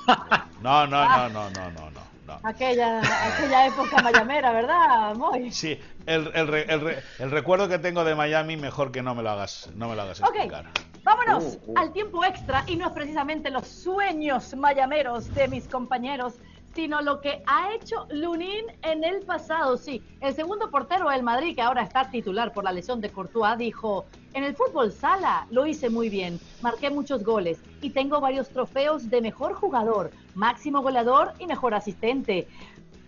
No, 0.62 0.86
no, 0.88 1.08
no, 1.08 1.30
no, 1.30 1.50
no, 1.50 1.72
no, 1.72 1.92
no. 1.92 2.40
Aquella, 2.44 3.00
aquella 3.00 3.68
época 3.68 4.02
mayamera, 4.02 4.52
¿verdad, 4.52 5.16
Moy? 5.16 5.52
Sí, 5.52 5.80
el, 6.06 6.32
el, 6.34 6.54
el, 6.54 7.04
el, 7.20 7.32
recuerdo 7.32 7.68
que 7.68 7.78
tengo 7.78 8.04
de 8.04 8.16
Miami, 8.16 8.58
mejor 8.58 8.92
que 8.92 9.04
no 9.04 9.14
me 9.14 9.22
lo 9.22 9.32
hagas, 9.32 9.70
no 9.76 9.90
me 9.90 9.96
lo 9.96 10.04
hagas 10.04 10.20
explicar. 10.20 10.66
Vámonos 11.04 11.60
uh, 11.66 11.72
uh. 11.72 11.78
al 11.78 11.94
tiempo 11.94 12.24
extra 12.24 12.64
y 12.66 12.76
no 12.78 12.88
es 12.88 12.94
precisamente 12.94 13.52
los 13.52 13.68
sueños 13.68 14.56
mayameros 14.56 15.34
de 15.36 15.48
mis 15.48 15.68
compañeros 15.68 16.36
sino 16.76 17.02
lo 17.02 17.22
que 17.22 17.42
ha 17.48 17.74
hecho 17.74 18.06
Lunin 18.10 18.66
en 18.84 19.04
el 19.06 19.22
pasado. 19.22 19.78
Sí, 19.78 20.04
el 20.20 20.36
segundo 20.36 20.70
portero 20.70 21.10
del 21.10 21.24
Madrid, 21.24 21.56
que 21.56 21.62
ahora 21.62 21.84
está 21.84 22.10
titular 22.12 22.52
por 22.52 22.66
la 22.66 22.74
lesión 22.74 23.00
de 23.00 23.10
Courtois, 23.10 23.58
dijo, 23.58 24.06
en 24.34 24.44
el 24.44 24.56
fútbol 24.56 24.92
sala 24.92 25.48
lo 25.50 25.66
hice 25.66 25.90
muy 25.90 26.10
bien, 26.10 26.38
marqué 26.62 26.90
muchos 26.90 27.24
goles 27.24 27.60
y 27.82 27.92
tengo 27.92 28.20
varios 28.20 28.50
trofeos 28.50 29.10
de 29.10 29.22
mejor 29.22 29.54
jugador, 29.54 30.12
máximo 30.36 30.82
goleador 30.82 31.34
y 31.40 31.48
mejor 31.48 31.74
asistente. 31.74 32.46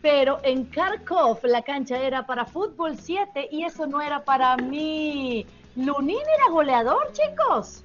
Pero 0.01 0.39
en 0.43 0.65
Kharkov 0.65 1.39
la 1.43 1.61
cancha 1.61 1.99
era 1.99 2.25
para 2.25 2.45
fútbol 2.45 2.97
7 2.97 3.49
y 3.51 3.65
eso 3.65 3.85
no 3.85 4.01
era 4.01 4.23
para 4.23 4.55
mí. 4.55 5.45
Lunin 5.75 6.17
era 6.37 6.49
goleador, 6.51 7.11
chicos. 7.11 7.83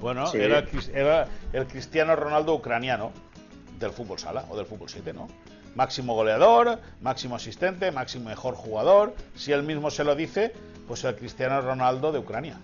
Bueno, 0.00 0.32
era, 0.32 0.64
era 0.94 1.28
el 1.52 1.66
Cristiano 1.66 2.16
Ronaldo 2.16 2.54
ucraniano 2.54 3.12
del 3.82 3.92
fútbol 3.92 4.18
sala 4.18 4.46
o 4.48 4.56
del 4.56 4.66
fútbol 4.66 4.88
7, 4.88 5.12
¿no? 5.12 5.28
Máximo 5.74 6.14
goleador, 6.14 6.78
máximo 7.00 7.36
asistente, 7.36 7.90
máximo 7.92 8.28
mejor 8.30 8.54
jugador. 8.54 9.14
Si 9.34 9.52
él 9.52 9.62
mismo 9.62 9.90
se 9.90 10.04
lo 10.04 10.14
dice, 10.14 10.52
pues 10.86 11.04
el 11.04 11.16
Cristiano 11.16 11.60
Ronaldo 11.60 12.12
de 12.12 12.18
Ucrania. 12.18 12.58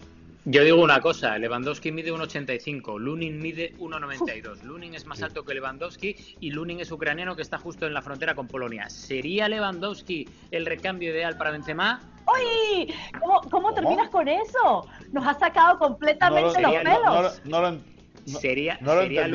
Yo 0.50 0.64
digo 0.64 0.82
una 0.82 1.02
cosa, 1.02 1.36
Lewandowski 1.36 1.92
mide 1.92 2.10
1,85, 2.10 2.98
Lunin 2.98 3.38
mide 3.38 3.74
1,92. 3.78 4.62
Lunin 4.62 4.94
es 4.94 5.04
más 5.04 5.22
alto 5.22 5.44
que 5.44 5.52
Lewandowski 5.52 6.16
y 6.40 6.50
Lunin 6.52 6.80
es 6.80 6.90
ucraniano 6.90 7.36
que 7.36 7.42
está 7.42 7.58
justo 7.58 7.86
en 7.86 7.92
la 7.92 8.00
frontera 8.00 8.34
con 8.34 8.46
Polonia. 8.46 8.88
¿Sería 8.88 9.46
Lewandowski 9.48 10.26
el 10.50 10.64
recambio 10.64 11.10
ideal 11.10 11.36
para 11.36 11.50
Benzema? 11.50 12.00
¡Uy! 12.26 12.94
¿Cómo, 13.50 13.74
terminas 13.74 14.08
con 14.08 14.26
eso? 14.26 14.86
Nos 15.12 15.26
ha 15.26 15.38
sacado 15.38 15.78
completamente 15.78 16.62
los 16.62 16.74
pelos. 16.76 17.42
No, 17.44 17.60
lo, 17.60 17.78
sería 18.28 18.78
sería 18.78 19.28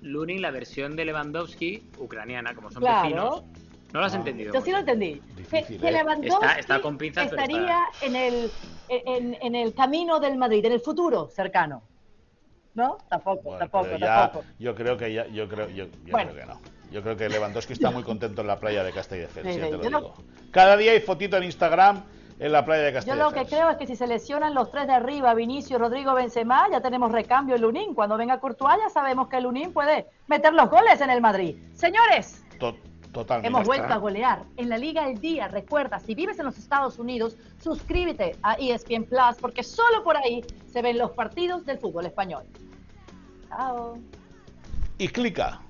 Lunin, 0.00 0.42
la 0.42 0.50
versión 0.50 0.96
de 0.96 1.04
Lewandowski 1.04 1.90
ucraniana, 1.98 2.54
como 2.54 2.70
son 2.70 2.82
vecinos. 2.82 3.44
No 3.92 4.00
lo 4.00 4.06
has 4.06 4.14
entendido. 4.14 4.52
Yo 4.52 4.60
sí 4.60 4.70
lo 4.70 4.78
entendí. 4.78 5.22
que, 5.50 5.58
¿eh? 5.58 5.78
Lewandowski 5.80 6.60
está, 6.60 6.80
con 6.80 6.98
estaría 7.02 7.86
en, 8.02 8.16
el, 8.16 8.50
en, 8.88 9.54
el 9.54 9.74
camino 9.74 10.20
del 10.20 10.36
Madrid, 10.36 10.64
en 10.66 10.72
el 10.72 10.80
futuro 10.80 11.28
cercano. 11.30 11.82
¿No? 12.74 12.98
Tampoco, 13.08 13.56
tampoco, 13.56 13.88
tampoco. 13.98 14.44
Yo 14.58 14.74
creo 14.74 14.96
que 14.96 15.12
ya, 15.12 15.26
yo 15.28 15.48
creo, 15.48 15.68
yo, 15.70 15.86
creo 16.04 16.34
que 16.34 16.46
no. 16.46 16.60
Yo 16.92 17.02
creo 17.02 17.16
que 17.16 17.28
Lewandowski 17.28 17.72
está 17.72 17.90
muy 17.90 18.02
contento 18.02 18.42
en 18.42 18.46
la 18.46 18.58
playa 18.60 18.84
de 18.84 18.92
Castelldefels, 18.92 19.54
sí, 19.54 19.60
te 19.60 19.70
lo 19.70 19.78
digo. 19.78 20.14
Cada 20.50 20.76
día 20.76 20.92
hay 20.92 21.00
fotito 21.00 21.36
en 21.36 21.44
Instagram 21.44 22.04
en 22.38 22.52
la 22.52 22.64
playa 22.64 22.84
de 22.84 22.92
Castelldefels. 22.92 23.34
Yo 23.34 23.40
lo 23.40 23.44
que 23.44 23.48
creo 23.48 23.70
es 23.70 23.76
que 23.76 23.86
si 23.86 23.96
se 23.96 24.06
lesionan 24.06 24.54
los 24.54 24.70
tres 24.70 24.86
de 24.86 24.92
arriba, 24.92 25.34
Vinicio, 25.34 25.78
Rodrigo, 25.78 26.14
Benzema, 26.14 26.68
ya 26.70 26.80
tenemos 26.80 27.12
recambio 27.12 27.56
en 27.56 27.62
Lunín. 27.62 27.94
Cuando 27.94 28.16
venga 28.16 28.38
Courtois 28.38 28.78
ya 28.82 28.90
sabemos 28.90 29.28
que 29.28 29.40
Lunín 29.40 29.72
puede 29.72 30.06
meter 30.26 30.52
los 30.52 30.70
goles 30.70 31.00
en 31.00 31.10
el 31.10 31.20
Madrid. 31.20 31.56
Señores, 31.74 32.44
Totalmente. 33.12 33.48
Hemos 33.48 33.66
vuelto 33.66 33.92
a 33.92 33.96
golear 33.96 34.44
en 34.56 34.68
la 34.68 34.76
Liga 34.76 35.06
del 35.06 35.18
Día. 35.18 35.48
Recuerda, 35.48 35.98
si 35.98 36.14
vives 36.14 36.38
en 36.38 36.44
los 36.44 36.58
Estados 36.58 36.98
Unidos, 36.98 37.36
suscríbete 37.58 38.36
a 38.42 38.54
ESPN 38.54 39.04
Plus 39.04 39.36
porque 39.40 39.62
solo 39.62 40.04
por 40.04 40.16
ahí 40.16 40.44
se 40.70 40.82
ven 40.82 40.98
los 40.98 41.12
partidos 41.12 41.64
del 41.64 41.78
fútbol 41.78 42.06
español. 42.06 42.44
Chao. 43.48 43.98
Y 44.98 45.08
clica 45.08 45.60